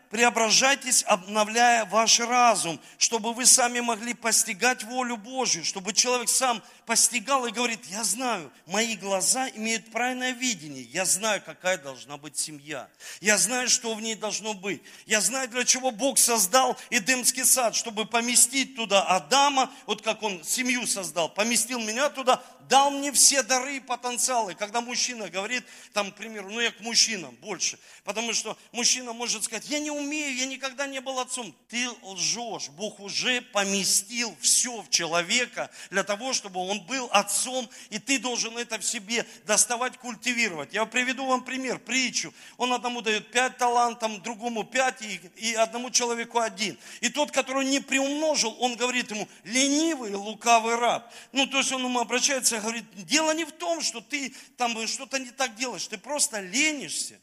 преображайтесь, 0.10 1.04
обновляя 1.08 1.86
ваш 1.86 2.20
разум, 2.20 2.80
чтобы 2.98 3.34
вы 3.34 3.46
сами 3.46 3.80
могли 3.80 4.14
постигать 4.14 4.84
волю 4.84 5.18
Божью, 5.18 5.64
чтобы 5.66 5.94
человек 5.94 6.30
сам 6.30 6.62
постигал 6.86 7.46
и 7.46 7.52
говорит, 7.52 7.84
я 7.86 8.04
знаю, 8.04 8.52
мои 8.66 8.96
глаза 8.96 9.50
имеют 9.50 9.92
правильное 9.92 10.32
видение, 10.32 10.84
я 10.84 11.06
знаю, 11.06 11.42
какая 11.46 11.78
должна 11.78 12.18
быть 12.18 12.38
семья, 12.38 12.90
я 13.20 13.38
знаю, 13.38 13.70
что 13.70 13.94
в 13.94 14.02
ней 14.02 14.16
должно 14.16 14.54
быть, 14.54 14.82
я 15.06 15.20
знаю, 15.20 15.50
для 15.50 15.66
чего 15.66 15.92
Бог 15.92 16.18
создал 16.18 16.78
Эдемский 16.90 17.46
сад, 17.46 17.76
чтобы 17.76 18.06
поместить 18.06 18.76
туда 18.76 19.04
Адама, 19.04 19.72
вот 19.86 20.02
как 20.02 20.24
он 20.24 20.44
семью 20.44 20.88
создал, 20.88 21.30
поместил 21.30 21.80
меня 21.80 22.10
туда, 22.10 22.42
дал 22.70 22.92
мне 22.92 23.12
все 23.12 23.44
дары 23.44 23.78
и 23.78 23.80
потенциалы. 23.80 24.56
Когда 24.56 24.82
мужчина 24.82 25.30
говорит, 25.30 25.64
там, 25.94 26.12
к 26.12 26.16
примеру, 26.16 26.50
ну 26.52 26.60
я 26.60 26.72
к 26.72 26.80
мужчинам 26.82 27.36
больше, 27.36 27.80
потому 28.04 28.34
что 28.34 28.58
мужчина 28.72 29.14
может 29.14 29.44
сказать, 29.44 29.68
я 29.70 29.80
не 29.80 29.92
умею, 29.98 30.36
я 30.36 30.46
никогда 30.46 30.88
не 30.88 31.02
был 31.02 31.20
отцом. 31.20 31.56
Ты 31.68 31.90
лжешь. 32.02 32.70
Бог 32.70 33.00
уже 33.00 33.42
поместил 33.42 34.36
все 34.40 34.82
в 34.82 34.90
человека 34.90 35.70
для 35.90 36.04
того, 36.04 36.34
чтобы 36.34 36.60
он 36.60 36.82
был 36.82 37.10
отцом, 37.12 37.70
и 37.90 38.00
ты 38.00 38.20
должен 38.20 38.58
это 38.58 38.78
в 38.78 38.86
себе 38.86 39.26
доставать, 39.46 39.98
культивировать. 39.98 40.74
Я 40.74 40.86
приведу 40.86 41.26
вам 41.26 41.44
пример, 41.44 41.80
притчу. 41.80 42.34
Он 42.58 42.74
одному 42.74 43.02
дает 43.02 43.32
пять 43.32 43.58
талантов, 43.58 44.22
другому 44.22 44.64
пять, 44.64 45.02
и, 45.02 45.20
и 45.36 45.54
одному 45.54 45.90
человеку 45.90 46.40
один. 46.40 46.78
И 47.02 47.10
тот, 47.10 47.32
который 47.32 47.66
не 47.66 47.80
приумножил, 47.80 48.56
он 48.60 48.76
говорит 48.76 49.12
ему, 49.12 49.28
ленивый, 49.44 50.14
лукавый 50.14 50.76
раб. 50.76 51.12
Ну, 51.32 51.48
то 51.48 51.58
есть 51.58 51.72
он 51.72 51.84
ему 51.84 52.00
обращается 52.00 52.58
и 52.58 52.60
говорит, 52.60 52.86
дело 53.06 53.32
не 53.34 53.46
в 53.46 53.52
том, 53.52 53.82
что 53.82 54.02
ты 54.02 54.34
там 54.58 54.88
что-то 54.88 55.20
не 55.20 55.32
так 55.32 55.56
делаешь, 55.56 55.88
ты 55.88 55.98
просто 55.98 56.40
ленишься. 56.40 57.20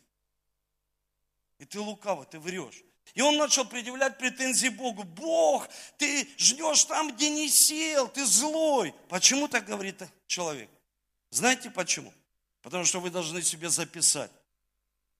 И 1.64 1.66
ты 1.66 1.80
лукавый, 1.80 2.26
ты 2.26 2.38
врешь. 2.38 2.82
И 3.14 3.22
он 3.22 3.38
начал 3.38 3.64
предъявлять 3.64 4.18
претензии 4.18 4.68
Богу. 4.68 5.02
Бог, 5.02 5.66
ты 5.96 6.28
жнешь 6.36 6.84
там, 6.84 7.10
где 7.10 7.30
не 7.30 7.48
сел, 7.48 8.06
ты 8.06 8.26
злой. 8.26 8.94
Почему 9.08 9.48
так 9.48 9.64
говорит 9.64 10.02
человек? 10.26 10.68
Знаете 11.30 11.70
почему? 11.70 12.12
Потому 12.60 12.84
что 12.84 13.00
вы 13.00 13.08
должны 13.08 13.40
себе 13.40 13.70
записать. 13.70 14.30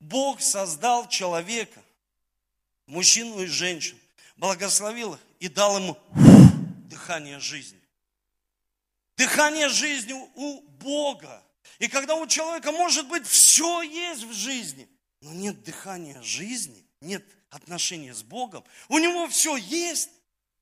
Бог 0.00 0.42
создал 0.42 1.08
человека, 1.08 1.82
мужчину 2.84 3.40
и 3.40 3.46
женщину, 3.46 4.00
благословил 4.36 5.14
их 5.14 5.20
и 5.40 5.48
дал 5.48 5.78
ему 5.78 5.96
дыхание 6.90 7.40
жизни. 7.40 7.80
Дыхание 9.16 9.70
жизни 9.70 10.12
у 10.34 10.60
Бога. 10.60 11.42
И 11.78 11.88
когда 11.88 12.16
у 12.16 12.26
человека 12.26 12.70
может 12.70 13.08
быть 13.08 13.26
все 13.26 13.80
есть 13.80 14.24
в 14.24 14.34
жизни, 14.34 14.86
но 15.24 15.32
нет 15.32 15.64
дыхания 15.64 16.20
жизни, 16.22 16.86
нет 17.00 17.24
отношения 17.48 18.12
с 18.12 18.22
Богом, 18.22 18.62
у 18.88 18.98
него 18.98 19.26
все 19.28 19.56
есть, 19.56 20.10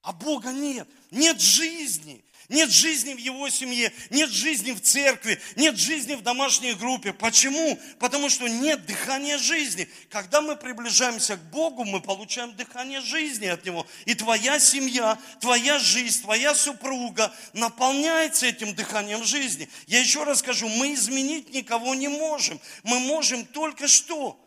а 0.03 0.12
Бога 0.12 0.53
нет. 0.53 0.88
Нет 1.11 1.40
жизни. 1.40 2.25
Нет 2.48 2.70
жизни 2.70 3.14
в 3.14 3.18
его 3.18 3.48
семье, 3.48 3.92
нет 4.11 4.29
жизни 4.29 4.72
в 4.72 4.81
церкви, 4.81 5.40
нет 5.57 5.79
жизни 5.79 6.14
в 6.14 6.22
домашней 6.22 6.75
группе. 6.75 7.12
Почему? 7.12 7.79
Потому 7.98 8.29
что 8.29 8.48
нет 8.48 8.85
дыхания 8.85 9.38
жизни. 9.38 9.88
Когда 10.11 10.42
мы 10.42 10.57
приближаемся 10.57 11.37
к 11.37 11.51
Богу, 11.51 11.85
мы 11.85 12.03
получаем 12.03 12.55
дыхание 12.55 13.01
жизни 13.01 13.46
от 13.46 13.64
Него. 13.64 13.87
И 14.05 14.14
твоя 14.14 14.59
семья, 14.59 15.18
твоя 15.40 15.79
жизнь, 15.79 16.22
твоя 16.22 16.55
супруга 16.55 17.33
наполняется 17.55 18.46
этим 18.46 18.75
дыханием 18.75 19.25
жизни. 19.25 19.68
Я 19.87 20.01
еще 20.01 20.25
раз 20.25 20.40
скажу, 20.40 20.68
мы 20.68 20.94
изменить 20.94 21.55
никого 21.55 21.94
не 21.94 22.09
можем. 22.09 22.61
Мы 22.83 22.98
можем 22.98 23.46
только 23.46 23.87
что? 23.87 24.41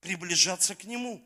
Приближаться 0.00 0.74
к 0.74 0.84
Нему. 0.84 1.22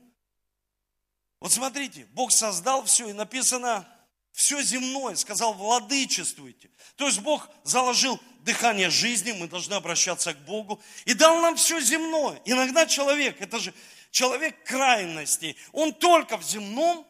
Вот 1.40 1.52
смотрите, 1.52 2.06
Бог 2.12 2.32
создал 2.32 2.84
все, 2.84 3.08
и 3.08 3.12
написано, 3.12 3.88
все 4.32 4.62
земное, 4.62 5.14
сказал, 5.14 5.54
владычествуйте. 5.54 6.70
То 6.96 7.06
есть 7.06 7.20
Бог 7.20 7.48
заложил 7.62 8.20
дыхание 8.40 8.90
жизни, 8.90 9.32
мы 9.32 9.46
должны 9.46 9.74
обращаться 9.74 10.34
к 10.34 10.38
Богу, 10.44 10.82
и 11.04 11.14
дал 11.14 11.40
нам 11.40 11.56
все 11.56 11.80
земное. 11.80 12.40
Иногда 12.44 12.86
человек, 12.86 13.40
это 13.40 13.58
же 13.58 13.72
человек 14.10 14.64
крайностей, 14.64 15.56
он 15.72 15.92
только 15.92 16.36
в 16.36 16.42
земном, 16.42 17.06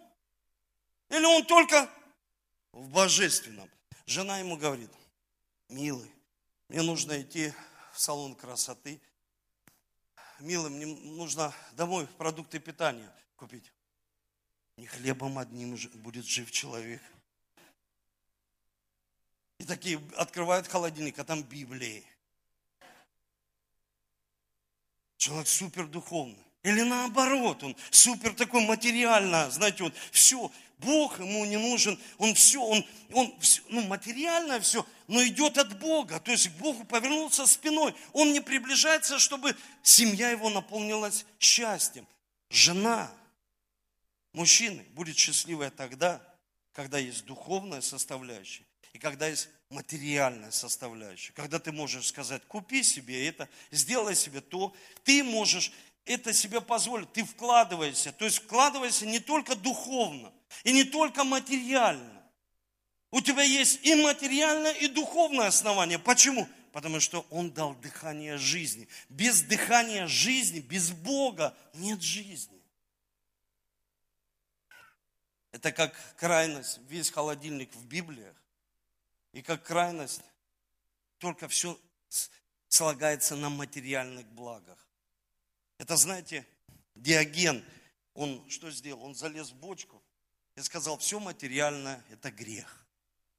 или 1.08 1.24
он 1.24 1.44
только 1.44 1.88
в 2.72 2.88
божественном. 2.88 3.70
Жена 4.06 4.38
ему 4.38 4.56
говорит, 4.56 4.90
милый, 5.68 6.10
мне 6.68 6.82
нужно 6.82 7.22
идти 7.22 7.52
в 7.92 8.00
салон 8.00 8.34
красоты, 8.34 9.00
милый, 10.40 10.70
мне 10.70 10.86
нужно 10.86 11.54
домой 11.72 12.06
продукты 12.18 12.58
питания 12.58 13.10
купить. 13.36 13.72
Не 14.76 14.86
хлебом 14.86 15.38
одним 15.38 15.76
будет 15.94 16.24
жив 16.24 16.50
человек. 16.50 17.02
И 19.58 19.64
такие 19.64 20.00
открывают 20.16 20.66
холодильник, 20.66 21.18
а 21.18 21.24
там 21.24 21.42
Библии. 21.42 22.04
Человек 25.16 25.46
супер 25.48 25.86
духовный. 25.86 26.44
Или 26.64 26.80
наоборот, 26.80 27.62
он 27.62 27.76
супер 27.90 28.34
такой 28.34 28.66
материально, 28.66 29.50
знаете, 29.50 29.84
вот 29.84 29.94
все, 30.10 30.50
Бог 30.78 31.20
ему 31.20 31.44
не 31.44 31.56
нужен, 31.56 31.98
он 32.18 32.34
все, 32.34 32.60
он, 32.60 32.84
он 33.12 33.34
все, 33.40 33.62
ну, 33.68 33.82
материальное 33.82 34.60
все, 34.60 34.86
но 35.06 35.24
идет 35.24 35.58
от 35.58 35.78
Бога. 35.78 36.20
То 36.20 36.32
есть 36.32 36.48
к 36.48 36.52
Богу 36.52 36.84
повернулся 36.84 37.46
спиной. 37.46 37.94
Он 38.12 38.32
не 38.32 38.40
приближается, 38.40 39.18
чтобы 39.18 39.56
семья 39.82 40.30
его 40.30 40.50
наполнилась 40.50 41.24
счастьем. 41.38 42.06
Жена, 42.50 43.10
мужчины, 44.32 44.84
будет 44.90 45.16
счастливая 45.16 45.70
тогда, 45.70 46.20
когда 46.72 46.98
есть 46.98 47.24
духовная 47.24 47.80
составляющая 47.80 48.64
и 48.92 48.98
когда 48.98 49.26
есть 49.26 49.48
материальная 49.70 50.50
составляющая. 50.50 51.32
Когда 51.32 51.58
ты 51.58 51.72
можешь 51.72 52.06
сказать, 52.06 52.42
купи 52.46 52.82
себе 52.82 53.26
это, 53.28 53.48
сделай 53.70 54.14
себе 54.14 54.40
то, 54.40 54.74
ты 55.02 55.24
можешь 55.24 55.72
это 56.04 56.32
себе 56.32 56.60
позволить, 56.60 57.12
ты 57.12 57.24
вкладываешься. 57.24 58.12
То 58.12 58.24
есть 58.24 58.38
вкладывайся 58.38 59.06
не 59.06 59.20
только 59.20 59.56
духовно 59.56 60.32
и 60.62 60.72
не 60.72 60.84
только 60.84 61.24
материально. 61.24 62.22
У 63.10 63.20
тебя 63.20 63.42
есть 63.42 63.84
и 63.84 63.94
материальное, 63.94 64.72
и 64.72 64.88
духовное 64.88 65.46
основание. 65.46 65.98
Почему? 65.98 66.48
Потому 66.72 66.98
что 67.00 67.26
Он 67.30 67.52
дал 67.52 67.74
дыхание 67.76 68.36
жизни. 68.38 68.88
Без 69.08 69.42
дыхания 69.42 70.06
жизни, 70.06 70.60
без 70.60 70.90
Бога 70.90 71.56
нет 71.74 72.02
жизни. 72.02 72.60
Это 75.52 75.70
как 75.70 75.94
крайность, 76.16 76.80
весь 76.88 77.10
холодильник 77.10 77.72
в 77.74 77.86
Библиях. 77.86 78.34
И 79.32 79.42
как 79.42 79.62
крайность, 79.62 80.22
только 81.18 81.46
все 81.48 81.78
слагается 82.68 83.36
на 83.36 83.48
материальных 83.48 84.26
благах. 84.26 84.88
Это, 85.78 85.96
знаете, 85.96 86.44
Диоген, 86.96 87.64
он 88.14 88.44
что 88.50 88.70
сделал? 88.70 89.04
Он 89.04 89.14
залез 89.14 89.50
в 89.50 89.54
бочку 89.54 90.02
и 90.56 90.62
сказал, 90.62 90.98
все 90.98 91.20
материальное– 91.20 92.02
это 92.10 92.30
грех. 92.30 92.86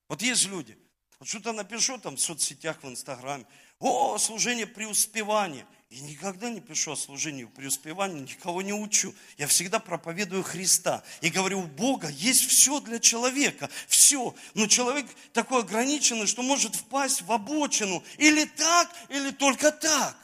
Вот 0.08 0.22
есть 0.22 0.46
люди, 0.46 0.78
вот 1.20 1.28
что-то 1.28 1.54
напишу 1.54 1.98
там 1.98 2.18
в 2.18 2.20
соцсетях, 2.20 2.78
в 2.84 2.88
Инстаграме, 2.88 3.46
о, 3.80 4.18
служение 4.18 4.68
преуспевания. 4.68 5.66
И 5.90 6.00
никогда 6.02 6.50
не 6.50 6.60
пишу 6.60 6.92
о 6.92 6.96
служении 6.96 7.46
преуспевания, 7.46 8.22
никого 8.22 8.62
не 8.62 8.74
учу. 8.74 9.14
Я 9.38 9.48
всегда 9.48 9.80
проповедую 9.80 10.44
Христа. 10.44 11.04
И 11.22 11.30
говорю, 11.30 11.60
у 11.60 11.68
Бога 11.68 12.10
есть 12.10 12.48
все 12.48 12.80
для 12.80 13.00
человека, 13.00 13.70
все. 13.88 14.36
Но 14.56 14.68
человек 14.68 15.06
такой 15.32 15.62
ограниченный, 15.62 16.28
что 16.28 16.42
может 16.42 16.76
впасть 16.76 17.22
в 17.22 17.32
обочину. 17.32 18.04
Или 18.18 18.46
так, 18.46 18.92
или 19.10 19.32
только 19.32 19.72
так. 19.72 20.18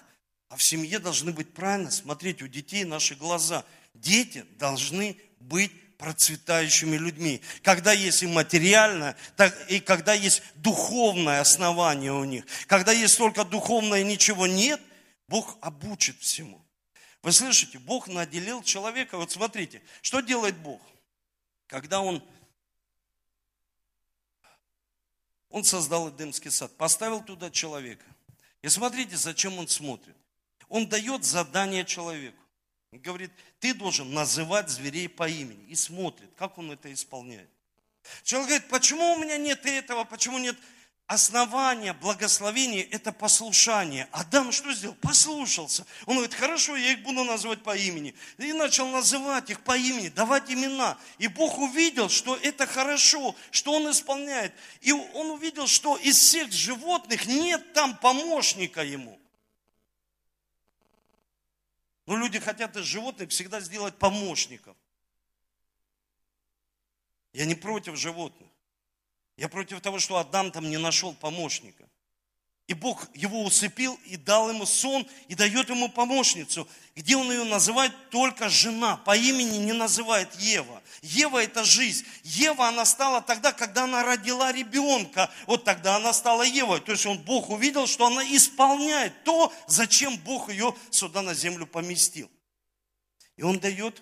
А 0.49 0.57
в 0.57 0.63
семье 0.63 0.99
должны 0.99 1.31
быть 1.31 1.53
правильно 1.53 1.91
смотреть 1.91 2.41
у 2.41 2.47
детей 2.47 2.83
наши 2.83 3.15
глаза. 3.15 3.63
Дети 3.93 4.45
должны 4.57 5.15
быть 5.39 5.71
процветающими 6.01 6.97
людьми. 6.97 7.41
Когда 7.61 7.93
есть 7.93 8.23
и 8.23 8.27
материальное, 8.27 9.15
так 9.37 9.55
и 9.69 9.79
когда 9.79 10.13
есть 10.13 10.41
духовное 10.55 11.39
основание 11.39 12.11
у 12.11 12.23
них. 12.23 12.43
Когда 12.65 12.91
есть 12.91 13.17
только 13.19 13.45
духовное 13.45 14.03
ничего 14.03 14.47
нет, 14.47 14.81
Бог 15.27 15.57
обучит 15.61 16.19
всему. 16.19 16.59
Вы 17.21 17.31
слышите, 17.31 17.77
Бог 17.77 18.07
наделил 18.07 18.63
человека. 18.63 19.17
Вот 19.17 19.31
смотрите, 19.31 19.83
что 20.01 20.21
делает 20.21 20.57
Бог? 20.57 20.81
Когда 21.67 22.01
Он, 22.01 22.23
он 25.49 25.63
создал 25.63 26.09
Эдемский 26.09 26.49
сад, 26.49 26.75
поставил 26.77 27.23
туда 27.23 27.51
человека. 27.51 28.05
И 28.63 28.69
смотрите, 28.69 29.17
зачем 29.17 29.59
Он 29.59 29.67
смотрит. 29.67 30.15
Он 30.67 30.87
дает 30.87 31.23
задание 31.25 31.85
человеку. 31.85 32.41
Говорит, 32.91 33.31
ты 33.61 33.73
должен 33.73 34.13
называть 34.13 34.69
зверей 34.69 35.07
по 35.07 35.27
имени. 35.27 35.65
И 35.69 35.75
смотрит, 35.75 36.29
как 36.37 36.57
он 36.57 36.71
это 36.71 36.91
исполняет. 36.91 37.49
Человек 38.23 38.49
говорит, 38.49 38.69
почему 38.69 39.13
у 39.13 39.17
меня 39.17 39.37
нет 39.37 39.65
этого, 39.65 40.03
почему 40.03 40.39
нет 40.39 40.57
основания 41.07 41.93
благословения– 41.93 42.87
это 42.91 43.11
послушание. 43.11 44.07
Адам 44.11 44.51
что 44.51 44.73
сделал? 44.73 44.95
Послушался. 44.95 45.85
Он 46.05 46.15
говорит, 46.15 46.33
хорошо, 46.33 46.75
я 46.75 46.93
их 46.93 47.03
буду 47.03 47.23
называть 47.23 47.63
по 47.63 47.75
имени. 47.75 48.13
И 48.37 48.51
начал 48.53 48.87
называть 48.87 49.49
их 49.49 49.61
по 49.61 49.77
имени, 49.77 50.09
давать 50.09 50.49
имена. 50.49 50.97
И 51.17 51.27
Бог 51.27 51.59
увидел, 51.59 52.09
что 52.09 52.35
это 52.35 52.65
хорошо, 52.65 53.35
что 53.51 53.73
Он 53.73 53.91
исполняет. 53.91 54.53
И 54.81 54.91
Он 54.91 55.31
увидел, 55.31 55.67
что 55.67 55.97
из 55.97 56.17
всех 56.17 56.51
животных 56.51 57.25
нет 57.25 57.73
там 57.73 57.97
помощника 57.97 58.83
Ему. 58.83 59.20
Но 62.11 62.17
люди 62.17 62.41
хотят 62.41 62.75
из 62.75 62.83
животных 62.83 63.29
всегда 63.29 63.61
сделать 63.61 63.97
помощников. 63.97 64.75
Я 67.31 67.45
не 67.45 67.55
против 67.55 67.95
животных. 67.95 68.49
Я 69.37 69.47
против 69.47 69.79
того, 69.79 69.97
что 69.97 70.17
Адам 70.17 70.51
там 70.51 70.69
не 70.69 70.77
нашел 70.77 71.13
помощника. 71.13 71.87
И 72.71 72.73
Бог 72.73 73.09
его 73.13 73.43
усыпил 73.43 73.99
и 74.05 74.15
дал 74.15 74.49
ему 74.49 74.65
сон, 74.65 75.05
и 75.27 75.35
дает 75.35 75.67
ему 75.67 75.89
помощницу. 75.89 76.65
Где 76.95 77.17
он 77.17 77.29
ее 77.29 77.43
называет? 77.43 77.91
Только 78.11 78.47
жена. 78.47 78.95
По 78.95 79.13
имени 79.13 79.57
не 79.57 79.73
называет 79.73 80.33
Ева. 80.35 80.81
Ева– 81.01 81.43
это 81.43 81.65
жизнь. 81.65 82.05
Ева, 82.23 82.69
она 82.69 82.85
стала 82.85 83.21
тогда, 83.21 83.51
когда 83.51 83.83
она 83.83 84.03
родила 84.03 84.53
ребенка. 84.53 85.29
Вот 85.47 85.65
тогда 85.65 85.97
она 85.97 86.13
стала 86.13 86.43
Евой. 86.43 86.79
То 86.79 86.93
есть 86.93 87.05
он, 87.05 87.17
Бог 87.17 87.49
увидел, 87.49 87.87
что 87.87 88.05
она 88.07 88.23
исполняет 88.23 89.25
то, 89.25 89.51
зачем 89.67 90.17
Бог 90.19 90.49
ее 90.49 90.73
сюда 90.91 91.21
на 91.21 91.33
землю 91.33 91.67
поместил. 91.67 92.31
И 93.35 93.43
он 93.43 93.59
дает 93.59 94.01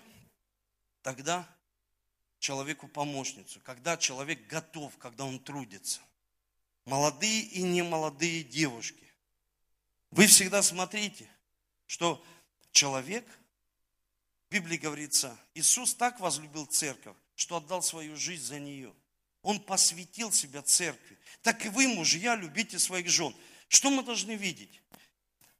тогда 1.02 1.44
человеку 2.38 2.86
помощницу, 2.86 3.58
когда 3.64 3.96
человек 3.96 4.46
готов, 4.46 4.96
когда 4.98 5.24
он 5.24 5.40
трудится 5.40 6.00
молодые 6.84 7.42
и 7.42 7.62
немолодые 7.62 8.42
девушки. 8.42 9.04
Вы 10.10 10.26
всегда 10.26 10.62
смотрите, 10.62 11.28
что 11.86 12.24
человек, 12.72 13.26
в 14.48 14.52
Библии 14.52 14.76
говорится, 14.76 15.38
Иисус 15.54 15.94
так 15.94 16.20
возлюбил 16.20 16.66
церковь, 16.66 17.16
что 17.36 17.56
отдал 17.56 17.82
свою 17.82 18.16
жизнь 18.16 18.44
за 18.44 18.58
нее. 18.58 18.92
Он 19.42 19.60
посвятил 19.60 20.32
себя 20.32 20.62
церкви. 20.62 21.18
Так 21.42 21.64
и 21.64 21.68
вы, 21.68 21.88
мужья, 21.88 22.36
любите 22.36 22.78
своих 22.78 23.08
жен. 23.08 23.34
Что 23.68 23.90
мы 23.90 24.02
должны 24.02 24.32
видеть? 24.32 24.82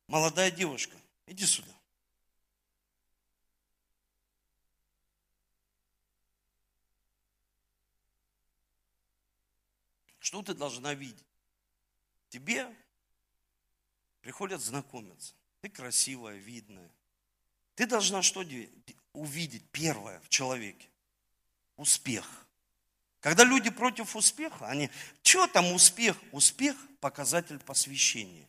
Молодая 0.06 0.50
девушка, 0.50 0.96
иди 1.26 1.46
сюда. 1.46 1.72
Что 10.30 10.42
ты 10.42 10.54
должна 10.54 10.94
видеть? 10.94 11.26
Тебе 12.28 12.72
приходят 14.20 14.60
знакомиться. 14.60 15.34
Ты 15.60 15.68
красивая, 15.68 16.36
видная. 16.36 16.88
Ты 17.74 17.84
должна 17.84 18.22
что 18.22 18.44
увидеть 19.12 19.68
первое 19.72 20.20
в 20.20 20.28
человеке? 20.28 20.88
Успех. 21.76 22.46
Когда 23.18 23.42
люди 23.42 23.70
против 23.70 24.14
успеха, 24.14 24.68
они, 24.68 24.88
что 25.24 25.48
там 25.48 25.72
успех? 25.72 26.16
Успех– 26.30 26.76
показатель 27.00 27.58
посвящения. 27.58 28.48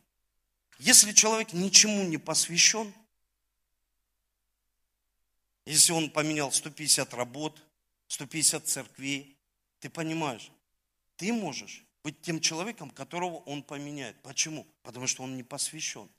Если 0.78 1.14
человек 1.14 1.52
ничему 1.52 2.04
не 2.04 2.20
посвящен, 2.20 2.94
если 5.66 5.94
он 5.94 6.12
поменял 6.12 6.52
150 6.52 7.12
работ, 7.16 7.60
150 8.06 8.68
церквей, 8.68 9.36
ты 9.80 9.90
понимаешь, 9.90 10.52
ты 11.22 11.32
можешь 11.32 11.84
быть 12.04 12.20
тем 12.22 12.42
человеком, 12.42 12.90
которого 12.90 13.44
он 13.46 13.62
поменяет. 13.62 14.20
Почему? 14.24 14.66
Потому 14.82 15.06
что 15.06 15.22
он 15.22 15.38
не 15.38 15.44
посвящен. 15.44 16.10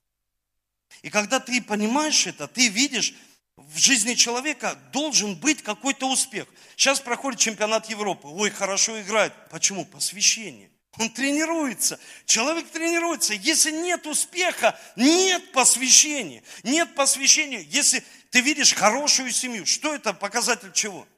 И 1.02 1.10
когда 1.10 1.40
ты 1.40 1.60
понимаешь 1.60 2.28
это, 2.28 2.46
ты 2.46 2.68
видишь, 2.68 3.12
в 3.56 3.76
жизни 3.76 4.14
человека 4.14 4.78
должен 4.92 5.34
быть 5.34 5.60
какой-то 5.60 6.08
успех. 6.08 6.46
Сейчас 6.76 7.00
проходит 7.00 7.40
чемпионат 7.40 7.90
Европы. 7.90 8.28
Ой, 8.28 8.50
хорошо 8.50 9.00
играет. 9.02 9.32
Почему? 9.50 9.84
Посвящение. 9.84 10.70
Он 10.98 11.10
тренируется. 11.10 11.98
Человек 12.24 12.70
тренируется. 12.70 13.34
Если 13.34 13.72
нет 13.72 14.06
успеха, 14.06 14.78
нет 14.94 15.50
посвящения. 15.50 16.44
Нет 16.62 16.94
посвящения. 16.94 17.58
Если 17.58 18.04
ты 18.30 18.40
видишь 18.40 18.72
хорошую 18.72 19.32
семью, 19.32 19.66
что 19.66 19.96
это 19.96 20.12
показатель 20.12 20.70
чего? 20.72 21.08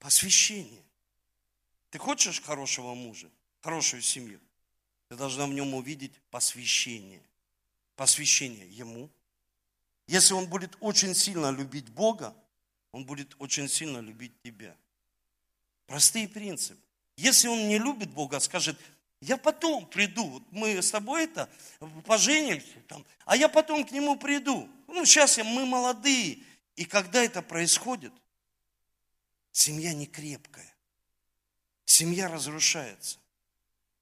Посвящение. 0.00 0.85
Ты 1.90 1.98
хочешь 1.98 2.42
хорошего 2.42 2.94
мужа, 2.94 3.30
хорошую 3.60 4.02
семью? 4.02 4.40
Ты 5.08 5.16
должна 5.16 5.46
в 5.46 5.50
нем 5.50 5.74
увидеть 5.74 6.12
посвящение. 6.30 7.22
Посвящение 7.94 8.68
ему. 8.68 9.08
Если 10.06 10.34
он 10.34 10.46
будет 10.46 10.76
очень 10.80 11.14
сильно 11.14 11.50
любить 11.50 11.88
Бога, 11.88 12.34
он 12.92 13.04
будет 13.04 13.34
очень 13.38 13.68
сильно 13.68 13.98
любить 13.98 14.32
тебя. 14.42 14.76
Простые 15.86 16.28
принципы. 16.28 16.80
Если 17.16 17.48
он 17.48 17.68
не 17.68 17.78
любит 17.78 18.10
Бога, 18.10 18.40
скажет, 18.40 18.78
я 19.20 19.36
потом 19.36 19.86
приду, 19.86 20.44
мы 20.50 20.82
с 20.82 20.90
тобой 20.90 21.24
это 21.24 21.48
поженимся, 22.04 22.80
там, 22.86 23.04
а 23.24 23.36
я 23.36 23.48
потом 23.48 23.84
к 23.84 23.90
нему 23.90 24.16
приду. 24.16 24.68
Ну, 24.88 25.04
сейчас 25.04 25.38
мы 25.38 25.64
молодые, 25.64 26.38
И 26.76 26.84
когда 26.84 27.22
это 27.22 27.40
происходит, 27.40 28.12
семья 29.50 29.94
не 29.94 30.06
крепкая. 30.06 30.75
Семья 31.86 32.28
разрушается. 32.28 33.18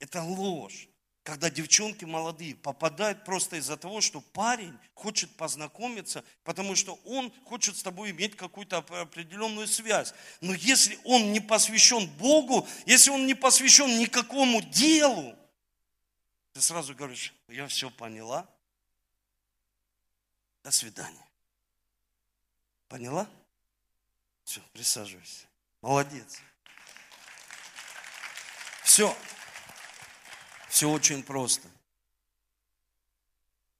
Это 0.00 0.22
ложь 0.22 0.88
когда 1.24 1.48
девчонки 1.48 2.04
молодые 2.04 2.54
попадают 2.54 3.24
просто 3.24 3.56
из-за 3.56 3.78
того, 3.78 4.02
что 4.02 4.20
парень 4.20 4.78
хочет 4.92 5.34
познакомиться, 5.36 6.22
потому 6.44 6.76
что 6.76 7.00
он 7.06 7.32
хочет 7.46 7.78
с 7.78 7.82
тобой 7.82 8.10
иметь 8.10 8.36
какую-то 8.36 8.78
определенную 8.78 9.66
связь. 9.66 10.12
Но 10.42 10.52
если 10.52 10.98
он 11.02 11.32
не 11.32 11.40
посвящен 11.40 12.06
Богу, 12.18 12.68
если 12.84 13.10
он 13.10 13.26
не 13.26 13.32
посвящен 13.32 13.98
никакому 13.98 14.60
делу, 14.60 15.34
ты 16.52 16.60
сразу 16.60 16.94
говоришь, 16.94 17.34
я 17.48 17.66
все 17.68 17.90
поняла, 17.90 18.46
до 20.62 20.70
свидания. 20.70 21.26
Поняла? 22.86 23.26
Все, 24.44 24.60
присаживайся. 24.74 25.46
Молодец. 25.80 26.38
Все, 28.94 29.12
все 30.68 30.88
очень 30.88 31.24
просто. 31.24 31.66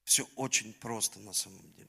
Все 0.03 0.27
очень 0.35 0.73
просто 0.73 1.21
на 1.21 1.33
самом 1.33 1.63
деле. 1.75 1.89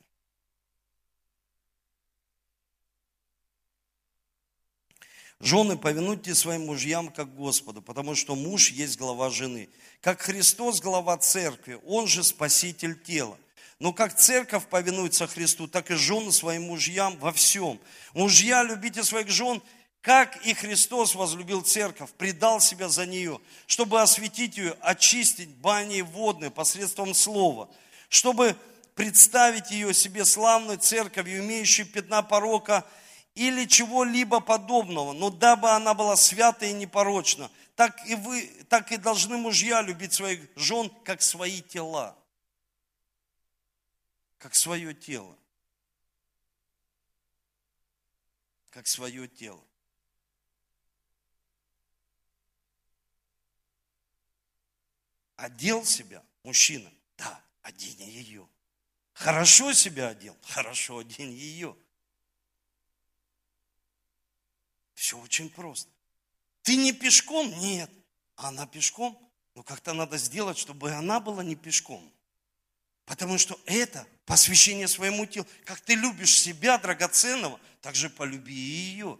Жены, 5.39 5.75
повинуйте 5.75 6.35
своим 6.35 6.67
мужьям 6.67 7.11
как 7.11 7.33
Господу, 7.33 7.81
потому 7.81 8.13
что 8.13 8.35
муж 8.35 8.69
есть 8.69 8.99
глава 8.99 9.31
жены. 9.31 9.69
Как 10.01 10.21
Христос 10.21 10.79
глава 10.79 11.17
церкви, 11.17 11.79
он 11.87 12.05
же 12.05 12.23
спаситель 12.23 12.95
тела. 13.01 13.39
Но 13.79 13.91
как 13.91 14.15
церковь 14.15 14.67
повинуется 14.67 15.25
Христу, 15.25 15.67
так 15.67 15.89
и 15.89 15.95
жены 15.95 16.31
своим 16.31 16.65
мужьям 16.65 17.17
во 17.17 17.33
всем. 17.33 17.79
Мужья, 18.13 18.61
любите 18.61 19.03
своих 19.03 19.29
жен, 19.29 19.63
как 20.05 20.45
и 20.45 20.53
Христос 20.53 21.15
возлюбил 21.15 21.63
церковь, 21.63 22.11
предал 22.11 22.61
себя 22.61 22.89
за 22.89 23.07
нее, 23.07 23.41
чтобы 23.65 24.03
осветить 24.03 24.55
ее, 24.55 24.77
очистить 24.81 25.49
баней 25.49 26.03
водной 26.03 26.51
посредством 26.51 27.15
слова, 27.15 27.71
чтобы 28.07 28.55
представить 28.93 29.71
ее 29.71 29.95
себе 29.95 30.23
славной 30.23 30.77
церковью, 30.77 31.39
имеющей 31.43 31.85
пятна 31.85 32.21
порока 32.21 32.85
или 33.33 33.65
чего-либо 33.65 34.41
подобного, 34.41 35.11
но 35.13 35.31
дабы 35.31 35.71
она 35.71 35.95
была 35.95 36.15
свята 36.17 36.67
и 36.67 36.73
непорочна, 36.73 37.49
так 37.75 37.99
и 38.07 38.13
вы, 38.13 38.45
так 38.69 38.91
и 38.91 38.97
должны 38.97 39.37
мужья 39.37 39.81
любить 39.81 40.13
своих 40.13 40.39
жен, 40.55 40.91
как 41.03 41.23
свои 41.23 41.63
тела. 41.63 42.15
Как 44.37 44.53
свое 44.53 44.93
тело. 44.93 45.35
Как 48.69 48.85
свое 48.85 49.27
тело. 49.27 49.64
Одел 55.35 55.85
себя 55.85 56.23
мужчина? 56.43 56.91
Да, 57.17 57.41
одень 57.61 58.03
ее. 58.03 58.47
Хорошо 59.13 59.73
себя 59.73 60.09
одел? 60.09 60.37
Хорошо, 60.43 60.99
одень 60.99 61.31
ее. 61.31 61.75
Все 64.93 65.17
очень 65.17 65.49
просто. 65.49 65.89
Ты 66.63 66.75
не 66.77 66.93
пешком? 66.93 67.47
Нет. 67.59 67.91
А 68.35 68.49
она 68.49 68.65
пешком? 68.65 69.17
Но 69.53 69.63
как-то 69.63 69.93
надо 69.93 70.17
сделать, 70.17 70.57
чтобы 70.57 70.91
она 70.91 71.19
была 71.19 71.43
не 71.43 71.55
пешком. 71.55 72.11
Потому 73.05 73.37
что 73.37 73.59
это 73.65 74.07
посвящение 74.25 74.87
своему 74.87 75.25
телу. 75.25 75.47
Как 75.63 75.79
ты 75.79 75.95
любишь 75.95 76.39
себя 76.39 76.77
драгоценного, 76.77 77.59
так 77.81 77.95
же 77.95 78.09
полюби 78.09 78.53
и 78.53 78.91
ее. 78.91 79.19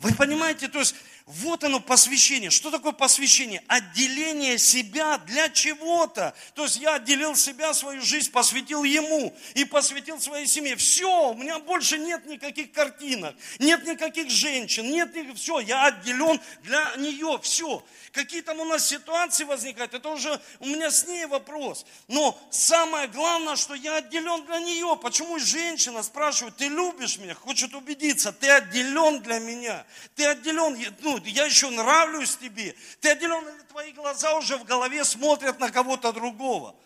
Вы 0.00 0.14
понимаете, 0.14 0.68
то 0.68 0.78
есть 0.78 0.94
вот 1.30 1.62
оно 1.62 1.78
посвящение. 1.78 2.50
Что 2.50 2.70
такое 2.70 2.90
посвящение? 2.90 3.62
Отделение 3.68 4.58
себя 4.58 5.18
для 5.18 5.48
чего-то. 5.48 6.34
То 6.54 6.64
есть 6.64 6.76
я 6.76 6.94
отделил 6.94 7.36
себя, 7.36 7.72
свою 7.72 8.02
жизнь, 8.02 8.32
посвятил 8.32 8.82
ему 8.82 9.32
и 9.54 9.64
посвятил 9.64 10.20
своей 10.20 10.46
семье. 10.46 10.74
Все, 10.74 11.30
у 11.30 11.34
меня 11.34 11.60
больше 11.60 11.98
нет 11.98 12.26
никаких 12.26 12.72
картинок, 12.72 13.36
нет 13.60 13.86
никаких 13.86 14.28
женщин, 14.28 14.90
нет 14.90 15.14
никаких, 15.14 15.36
все, 15.36 15.60
я 15.60 15.86
отделен 15.86 16.40
для 16.62 16.96
нее, 16.96 17.38
все. 17.42 17.84
Какие 18.12 18.40
там 18.40 18.58
у 18.58 18.64
нас 18.64 18.88
ситуации 18.88 19.44
возникают, 19.44 19.94
это 19.94 20.08
уже 20.08 20.40
у 20.58 20.66
меня 20.66 20.90
с 20.90 21.06
ней 21.06 21.26
вопрос. 21.26 21.86
Но 22.08 22.36
самое 22.50 23.06
главное, 23.06 23.54
что 23.54 23.74
я 23.74 23.96
отделен 23.96 24.44
для 24.46 24.58
нее. 24.58 24.98
Почему 25.00 25.38
женщина 25.38 26.02
спрашивает, 26.02 26.56
ты 26.56 26.66
любишь 26.66 27.18
меня, 27.18 27.34
хочет 27.34 27.72
убедиться, 27.74 28.32
ты 28.32 28.50
отделен 28.50 29.20
для 29.20 29.38
меня. 29.38 29.86
Ты 30.16 30.26
отделен, 30.26 30.76
ну, 31.02 31.19
я 31.26 31.46
еще 31.46 31.70
нравлюсь 31.70 32.36
тебе. 32.36 32.74
Ты 33.00 33.10
отделен, 33.10 33.44
твои 33.68 33.92
глаза 33.92 34.36
уже 34.36 34.56
в 34.56 34.64
голове 34.64 35.04
смотрят 35.04 35.58
на 35.58 35.70
кого-то 35.70 36.12
другого. 36.12 36.76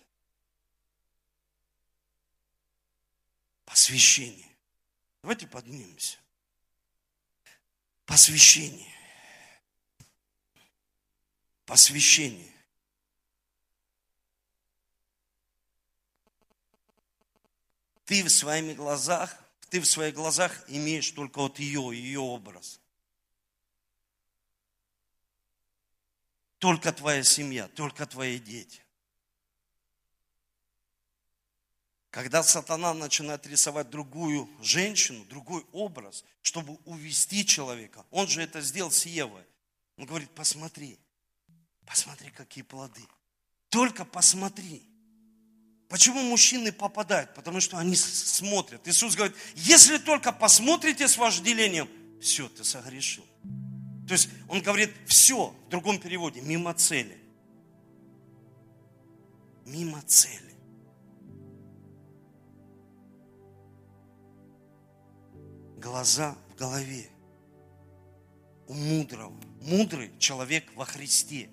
Посвящение. 3.65 4.49
Давайте 5.23 5.47
поднимемся. 5.47 6.19
Посвящение. 8.07 8.93
Посвящение. 11.67 12.53
Ты 18.05 18.23
в 18.23 18.29
своих 18.29 18.77
глазах, 18.77 19.35
ты 19.71 19.81
в 19.81 19.87
своих 19.87 20.15
глазах 20.15 20.63
имеешь 20.69 21.11
только 21.11 21.39
вот 21.41 21.59
ее, 21.59 21.91
ее 21.93 22.21
образ. 22.21 22.81
Только 26.65 26.95
твоя 26.95 27.23
семья, 27.23 27.69
только 27.69 28.07
твои 28.07 28.39
дети. 28.39 28.81
Когда 32.09 32.43
сатана 32.43 32.95
начинает 32.95 33.47
рисовать 33.47 33.91
другую 33.91 34.49
женщину, 34.63 35.27
другой 35.27 35.67
образ, 35.73 36.25
чтобы 36.41 36.79
увести 36.87 37.45
человека, 37.45 38.07
он 38.11 38.29
же 38.29 38.41
это 38.41 38.63
сделал 38.63 38.91
с 38.91 39.05
Евой. 39.05 39.43
Он 39.99 40.07
говорит, 40.07 40.31
посмотри, 40.31 40.99
посмотри, 41.85 42.31
какие 42.31 42.65
плоды. 42.65 43.07
Только 43.69 44.07
посмотри. 44.07 44.89
Почему 45.91 46.23
мужчины 46.23 46.73
попадают? 46.73 47.35
Потому 47.35 47.61
что 47.61 47.77
они 47.77 47.95
смотрят. 47.95 48.89
Иисус 48.89 49.17
говорит, 49.17 49.37
если 49.55 49.99
только 49.99 50.33
посмотрите 50.33 51.09
с 51.09 51.19
вожделением, 51.19 51.91
все, 52.23 52.49
ты 52.49 52.65
согрешил. 52.65 53.27
То 54.07 54.13
есть 54.13 54.29
он 54.49 54.61
говорит 54.61 54.91
все, 55.07 55.55
в 55.67 55.71
другом 55.71 55.99
переводе, 55.99 56.41
мимо 56.43 56.75
цели. 56.75 57.19
Мимо 59.65 60.03
цели. 60.03 60.55
Глаза 65.79 66.37
в 66.51 66.59
голове. 66.59 67.09
У 68.67 68.75
мудрого. 68.75 69.35
Мудрый 69.63 70.11
человек 70.19 70.65
во 70.75 70.85
Христе. 70.85 71.49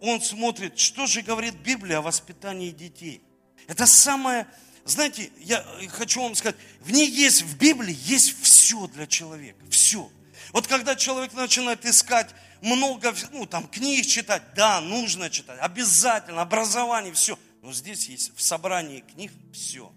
Он 0.00 0.20
смотрит, 0.20 0.78
что 0.78 1.06
же 1.06 1.22
говорит 1.22 1.54
Библия 1.56 1.98
о 1.98 2.02
воспитании 2.02 2.70
детей. 2.70 3.22
Это 3.66 3.86
самое, 3.86 4.46
знаете, 4.84 5.30
я 5.38 5.64
хочу 5.88 6.22
вам 6.22 6.34
сказать, 6.36 6.56
в 6.80 6.92
ней 6.92 7.08
есть, 7.08 7.42
в 7.42 7.58
Библии 7.58 7.96
есть 8.04 8.40
все 8.42 8.86
для 8.88 9.06
человека. 9.08 9.64
Все. 9.68 10.10
Вот 10.52 10.66
когда 10.66 10.96
человек 10.96 11.32
начинает 11.32 11.84
искать 11.86 12.34
много, 12.60 13.14
ну 13.32 13.46
там 13.46 13.68
книг 13.68 14.06
читать, 14.06 14.42
да, 14.54 14.80
нужно 14.80 15.30
читать, 15.30 15.58
обязательно, 15.60 16.42
образование, 16.42 17.12
все. 17.12 17.38
Но 17.62 17.72
здесь 17.72 18.08
есть 18.08 18.36
в 18.36 18.42
собрании 18.42 19.00
книг 19.00 19.32
все. 19.52 19.92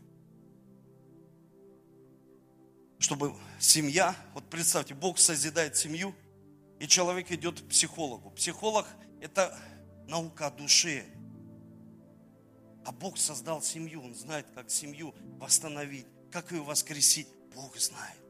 Чтобы 3.00 3.36
семья, 3.60 4.16
вот 4.34 4.50
представьте, 4.50 4.94
Бог 4.94 5.20
созидает 5.20 5.76
семью, 5.76 6.16
и 6.80 6.88
человек 6.88 7.32
идет 7.32 7.62
к 7.62 7.68
психологу. 7.68 8.32
Психолог– 8.32 8.88
это 9.22 9.58
наука 10.08 10.48
о 10.48 10.52
душе. 10.52 11.06
А 12.86 12.92
Бог 12.92 13.18
создал 13.18 13.62
семью, 13.62 14.04
Он 14.04 14.14
знает, 14.14 14.48
как 14.54 14.70
семью 14.70 15.14
восстановить, 15.40 16.06
как 16.32 16.52
ее 16.52 16.62
воскресить. 16.62 17.28
Бог 17.56 17.78
знает. 17.78 18.25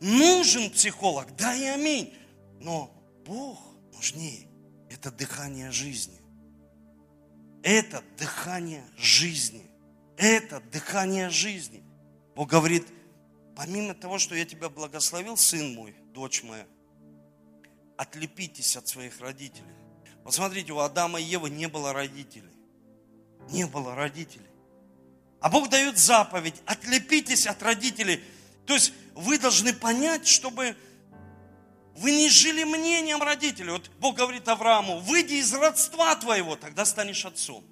Нужен 0.00 0.70
психолог, 0.70 1.34
да 1.36 1.54
и 1.54 1.64
аминь. 1.64 2.14
Но 2.60 2.92
Бог 3.24 3.58
нужнее. 3.92 4.48
Это 4.90 5.10
дыхание 5.10 5.70
жизни. 5.70 6.20
Это 7.62 8.02
дыхание 8.18 8.84
жизни. 8.96 9.70
Это 10.16 10.60
дыхание 10.60 11.30
жизни. 11.30 11.82
Бог 12.34 12.50
говорит, 12.50 12.86
помимо 13.56 13.94
того, 13.94 14.18
что 14.18 14.34
я 14.34 14.44
тебя 14.44 14.68
благословил, 14.68 15.36
сын 15.36 15.74
мой, 15.74 15.94
дочь 16.12 16.42
моя, 16.42 16.66
отлепитесь 17.96 18.76
от 18.76 18.88
своих 18.88 19.20
родителей. 19.20 19.74
Вот 20.24 20.34
смотрите, 20.34 20.72
у 20.72 20.78
Адама 20.78 21.20
и 21.20 21.24
Евы 21.24 21.50
не 21.50 21.68
было 21.68 21.92
родителей. 21.92 22.52
Не 23.50 23.66
было 23.66 23.94
родителей. 23.94 24.46
А 25.40 25.48
Бог 25.48 25.68
дает 25.68 25.98
заповедь, 25.98 26.62
отлепитесь 26.66 27.46
от 27.46 27.62
родителей– 27.62 28.22
То 28.66 28.74
есть 28.74 28.92
вы 29.14 29.38
должны 29.38 29.72
понять, 29.72 30.26
чтобы 30.26 30.76
вы 31.96 32.12
не 32.12 32.28
жили 32.28 32.64
мнением 32.64 33.22
родителей. 33.22 33.72
Вот 33.72 33.90
Бог 33.98 34.16
говорит 34.16 34.48
Аврааму, 34.48 35.00
выйди 35.00 35.34
из 35.34 35.52
родства 35.52 36.14
твоего, 36.16 36.56
тогда 36.56 36.84
станешь 36.84 37.24
отцом. 37.24 37.64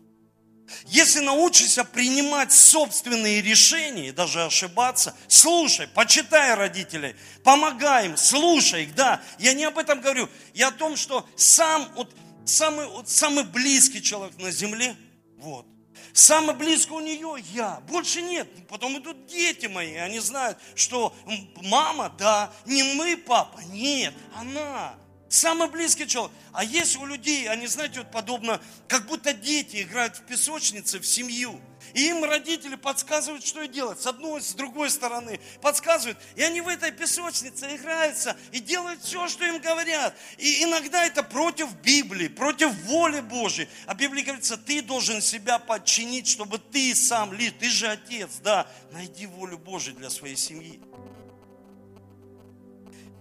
Если 0.86 1.20
научишься 1.20 1.84
принимать 1.84 2.52
собственные 2.52 3.42
решения 3.42 4.12
даже 4.12 4.44
ошибаться, 4.44 5.16
слушай, 5.26 5.88
почитай 5.88 6.54
родителей, 6.54 7.16
помогай 7.42 8.06
им, 8.06 8.16
слушай 8.16 8.84
их, 8.84 8.94
да. 8.94 9.20
Я 9.38 9.54
не 9.54 9.64
об 9.64 9.78
этом 9.78 10.00
говорю. 10.00 10.28
Я 10.54 10.68
о 10.68 10.72
том, 10.72 10.96
что 10.96 11.28
сам, 11.36 11.90
вот, 11.96 12.14
самый, 12.44 12.86
вот, 12.86 13.08
самый 13.08 13.44
близкий 13.44 14.02
человек 14.02 14.38
на 14.38 14.52
земле, 14.52 14.94
вот, 15.38 15.66
Самый 16.12 16.54
близкий 16.54 16.92
у 16.92 17.00
нее 17.00 17.36
я, 17.52 17.80
больше 17.88 18.22
нет. 18.22 18.48
Потом 18.68 18.98
идут 18.98 19.26
дети 19.26 19.66
мои, 19.66 19.94
они 19.94 20.18
знают, 20.20 20.58
что 20.74 21.14
мама, 21.62 22.14
да, 22.18 22.52
не 22.66 22.82
мы, 22.94 23.16
папа, 23.16 23.60
нет, 23.68 24.14
она. 24.34 24.94
Самый 25.28 25.68
близкий 25.68 26.08
человек. 26.08 26.32
А 26.52 26.64
есть 26.64 26.96
у 26.96 27.06
людей, 27.06 27.48
они, 27.48 27.68
знаете, 27.68 28.00
вот 28.00 28.10
подобно, 28.10 28.60
как 28.88 29.06
будто 29.06 29.32
дети 29.32 29.82
играют 29.82 30.16
в 30.16 30.22
песочнице, 30.22 30.98
в 30.98 31.06
семью. 31.06 31.60
И 31.94 32.08
им 32.08 32.24
родители 32.24 32.76
подсказывают, 32.76 33.44
что 33.44 33.66
делать. 33.66 34.00
С 34.00 34.06
одной, 34.06 34.40
с 34.40 34.54
другой 34.54 34.90
стороны 34.90 35.40
подсказывают. 35.60 36.18
И 36.36 36.42
они 36.42 36.60
в 36.60 36.68
этой 36.68 36.92
песочнице 36.92 37.74
играются 37.76 38.36
и 38.52 38.60
делают 38.60 39.02
все, 39.02 39.28
что 39.28 39.44
им 39.44 39.60
говорят. 39.60 40.16
И 40.38 40.62
иногда 40.62 41.04
это 41.04 41.22
против 41.22 41.72
Библии, 41.76 42.28
против 42.28 42.72
воли 42.84 43.20
Божьей. 43.20 43.68
А 43.86 43.94
Библия 43.94 44.24
говорится, 44.24 44.56
ты 44.56 44.82
должен 44.82 45.20
себя 45.20 45.58
подчинить, 45.58 46.28
чтобы 46.28 46.58
ты 46.58 46.94
сам 46.94 47.32
лишь, 47.32 47.52
ты 47.58 47.68
же 47.68 47.88
отец, 47.88 48.30
да, 48.42 48.66
найди 48.92 49.26
волю 49.26 49.58
Божью 49.58 49.94
для 49.94 50.10
своей 50.10 50.36
семьи. 50.36 50.80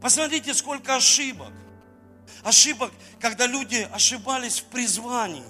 Посмотрите, 0.02 0.54
сколько 0.54 0.96
ошибок 0.96 1.52
ошибок, 2.44 2.92
когда 3.20 3.46
люди 3.46 3.88
ошибались 3.92 4.60
в 4.60 4.66
призвании. 4.66 5.44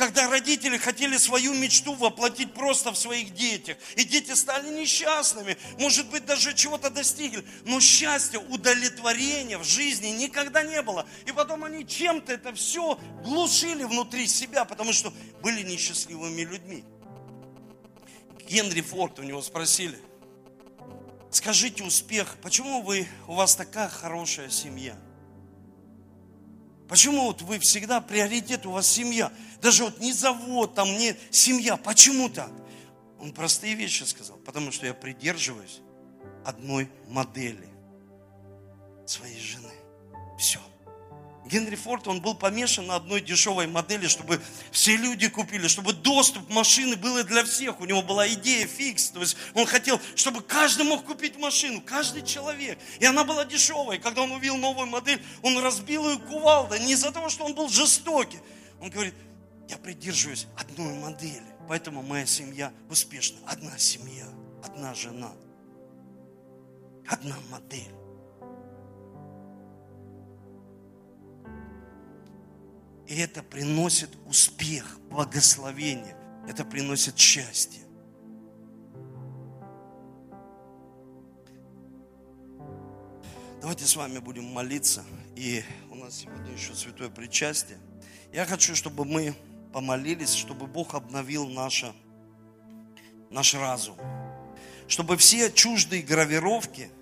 Когда 0.00 0.30
родители 0.30 0.78
хотели 0.78 1.18
свою 1.18 1.52
мечту 1.52 1.92
воплотить 1.92 2.54
просто 2.54 2.90
в 2.90 2.96
своих 2.96 3.34
детях. 3.34 3.76
И 3.96 4.04
дети 4.04 4.32
стали 4.32 4.70
несчастными. 4.70 5.58
Может 5.78 6.08
быть, 6.08 6.24
даже 6.24 6.54
чего-то 6.54 6.88
достигли. 6.88 7.44
Но 7.66 7.80
счастья, 7.80 8.38
удовлетворения 8.38 9.58
в 9.58 9.64
жизни 9.64 10.06
никогда 10.06 10.62
не 10.62 10.80
было. 10.80 11.06
И 11.26 11.32
потом 11.32 11.64
они 11.64 11.86
чем-то 11.86 12.32
это 12.32 12.54
все 12.54 12.98
глушили 13.22 13.84
внутри 13.84 14.26
себя, 14.26 14.64
потому 14.64 14.94
что 14.94 15.12
были 15.42 15.60
несчастливыми 15.64 16.40
людьми. 16.46 16.82
Генри 18.48 18.80
Форд 18.80 19.18
у 19.18 19.22
него 19.22 19.42
спросили, 19.42 19.98
Скажите 21.30 21.84
успех, 21.84 22.38
почему 22.40 22.80
вы, 22.80 23.06
у 23.28 23.34
вас 23.34 23.54
такая 23.54 23.90
хорошая 23.90 24.48
семья? 24.48 24.96
Почему 26.90 27.26
вот 27.26 27.40
вы 27.42 27.60
всегда 27.60 28.00
приоритет, 28.00 28.66
у 28.66 28.72
вас 28.72 28.84
семья? 28.84 29.32
Даже 29.62 29.84
вот 29.84 30.00
не 30.00 30.12
завод, 30.12 30.74
там 30.74 30.88
не 30.88 31.14
семья. 31.30 31.76
Почему 31.76 32.28
так? 32.28 32.50
Он 33.20 33.32
простые 33.32 33.74
вещи 33.74 34.02
сказал. 34.02 34.38
Потому 34.38 34.72
что 34.72 34.86
я 34.86 34.92
придерживаюсь 34.92 35.82
одной 36.44 36.90
модели 37.06 37.68
своей 39.06 39.38
жены. 39.38 39.70
Все. 40.36 40.58
Генри 41.50 41.74
Форд, 41.74 42.06
он 42.06 42.20
был 42.20 42.34
помешан 42.34 42.86
на 42.86 42.96
одной 42.96 43.20
дешевой 43.20 43.66
модели, 43.66 44.06
чтобы 44.06 44.40
все 44.70 44.96
люди 44.96 45.28
купили, 45.28 45.66
чтобы 45.66 45.92
доступ 45.92 46.48
машины 46.48 46.94
был 46.96 47.22
для 47.24 47.44
всех. 47.44 47.80
У 47.80 47.84
него 47.84 48.02
была 48.02 48.28
идея 48.28 48.66
фикс. 48.66 49.10
То 49.10 49.20
есть 49.20 49.36
он 49.54 49.66
хотел, 49.66 50.00
чтобы 50.14 50.42
каждый 50.42 50.84
мог 50.84 51.04
купить 51.04 51.36
машину, 51.38 51.80
каждый 51.80 52.22
человек. 52.22 52.78
И 53.00 53.04
она 53.04 53.24
была 53.24 53.44
дешевая. 53.44 53.98
И 53.98 54.00
когда 54.00 54.22
он 54.22 54.30
увидел 54.30 54.56
новую 54.58 54.86
модель, 54.86 55.20
он 55.42 55.58
разбил 55.58 56.08
ее 56.08 56.18
кувалдой. 56.18 56.80
Не 56.80 56.92
из-за 56.92 57.10
того, 57.10 57.28
что 57.28 57.44
он 57.44 57.54
был 57.54 57.68
жестокий. 57.68 58.38
Он 58.80 58.88
говорит, 58.88 59.14
я 59.68 59.76
придерживаюсь 59.76 60.46
одной 60.56 60.94
модели. 60.94 61.42
Поэтому 61.68 62.02
моя 62.02 62.26
семья 62.26 62.72
успешна. 62.88 63.38
Одна 63.46 63.76
семья, 63.76 64.26
одна 64.62 64.94
жена, 64.94 65.32
одна 67.08 67.36
модель. 67.50 67.99
И 73.10 73.16
это 73.16 73.42
приносит 73.42 74.08
успех, 74.24 75.00
благословение. 75.10 76.16
Это 76.48 76.64
приносит 76.64 77.18
счастье. 77.18 77.82
Давайте 83.60 83.84
с 83.84 83.96
вами 83.96 84.20
будем 84.20 84.44
молиться. 84.44 85.04
И 85.34 85.64
у 85.90 85.96
нас 85.96 86.18
сегодня 86.18 86.52
еще 86.52 86.72
святое 86.76 87.10
причастие. 87.10 87.78
Я 88.32 88.46
хочу, 88.46 88.76
чтобы 88.76 89.04
мы 89.04 89.34
помолились, 89.72 90.32
чтобы 90.32 90.68
Бог 90.68 90.94
обновил 90.94 91.48
наше, 91.48 91.92
наш 93.28 93.54
разум. 93.54 93.96
Чтобы 94.86 95.16
все 95.16 95.50
чуждые 95.50 96.02
гравировки– 96.02 96.92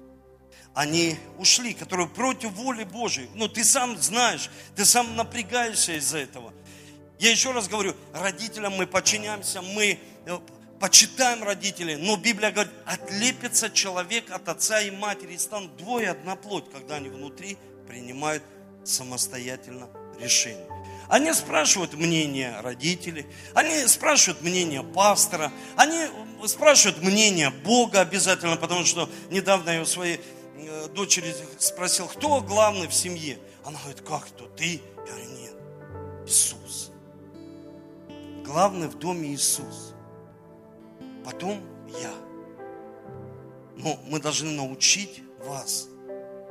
они 0.79 1.17
ушли, 1.39 1.75
которые 1.75 2.07
против 2.07 2.53
воли 2.53 2.85
Божьей. 2.85 3.29
Ну, 3.35 3.49
ты 3.49 3.65
сам 3.65 4.01
знаешь, 4.01 4.49
ты 4.77 4.85
сам 4.85 5.17
напрягаешься 5.17 5.99
из-за 5.99 6.19
этого. 6.19 6.53
Я 7.19 7.33
еще 7.33 7.51
раз 7.51 7.67
говорю, 7.67 7.97
родителям 8.13 8.75
мы 8.77 8.87
подчиняемся, 8.87 9.61
мы 9.61 9.99
э, 10.25 10.39
почитаем 10.79 11.43
родителей, 11.43 11.97
но 11.97 12.17
Библия 12.17 12.53
говорит, 12.53 12.73
отлепится 12.87 13.71
человек 13.71 14.31
от 14.31 14.49
отца 14.49 14.81
и 14.81 14.93
матери 14.93 15.33
и 15.33 15.39
станут 15.39 15.77
двое 15.79 16.11
одна 16.11 16.37
плоть, 16.37 16.71
когда 16.73 16.95
они 16.95 17.09
внутри 17.09 17.59
принимают 17.89 18.45
самостоятельно 18.85 19.89
решение. 20.21 20.69
Они 21.09 21.33
спрашивают 21.33 21.95
мнение 21.95 22.61
родителей, 22.61 23.27
они 23.53 23.85
спрашивают 23.89 24.43
мнение 24.43 24.85
пастора, 24.85 25.51
они 25.75 26.07
спрашивают 26.47 27.03
мнение 27.03 27.51
Бога 27.51 28.01
обязательно, 28.01 28.57
потому 28.57 28.85
что 28.85 29.11
недавно 29.31 29.71
я 29.71 29.83
у 29.83 29.87
своей 29.87 30.21
Э, 30.21 30.38
дочери 30.95 31.35
спросил, 31.59 32.07
кто 32.07 32.41
главный 32.41 32.89
в 32.89 32.95
семье? 32.95 33.39
Она 33.65 33.79
говорит, 33.79 34.01
как 34.03 34.27
кто? 34.27 34.47
Ты? 34.47 34.81
Я 35.07 35.13
говорю, 35.13 35.31
нет, 35.31 35.55
Иисус. 36.27 36.91
Главный 38.45 38.89
в 38.89 38.99
доме 38.99 39.33
Иисус. 39.35 39.95
Потом 41.25 41.61
я. 42.01 42.15
Но 43.77 43.99
мы 44.07 44.21
должны 44.21 44.51
научить 44.51 45.23
вас 45.45 45.89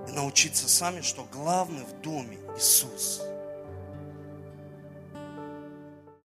и 0.07 0.11
научиться 0.11 0.69
сами, 0.69 1.01
что 1.01 1.25
главный 1.31 1.83
в 1.83 2.01
доме 2.01 2.37
Иисус. 2.55 3.21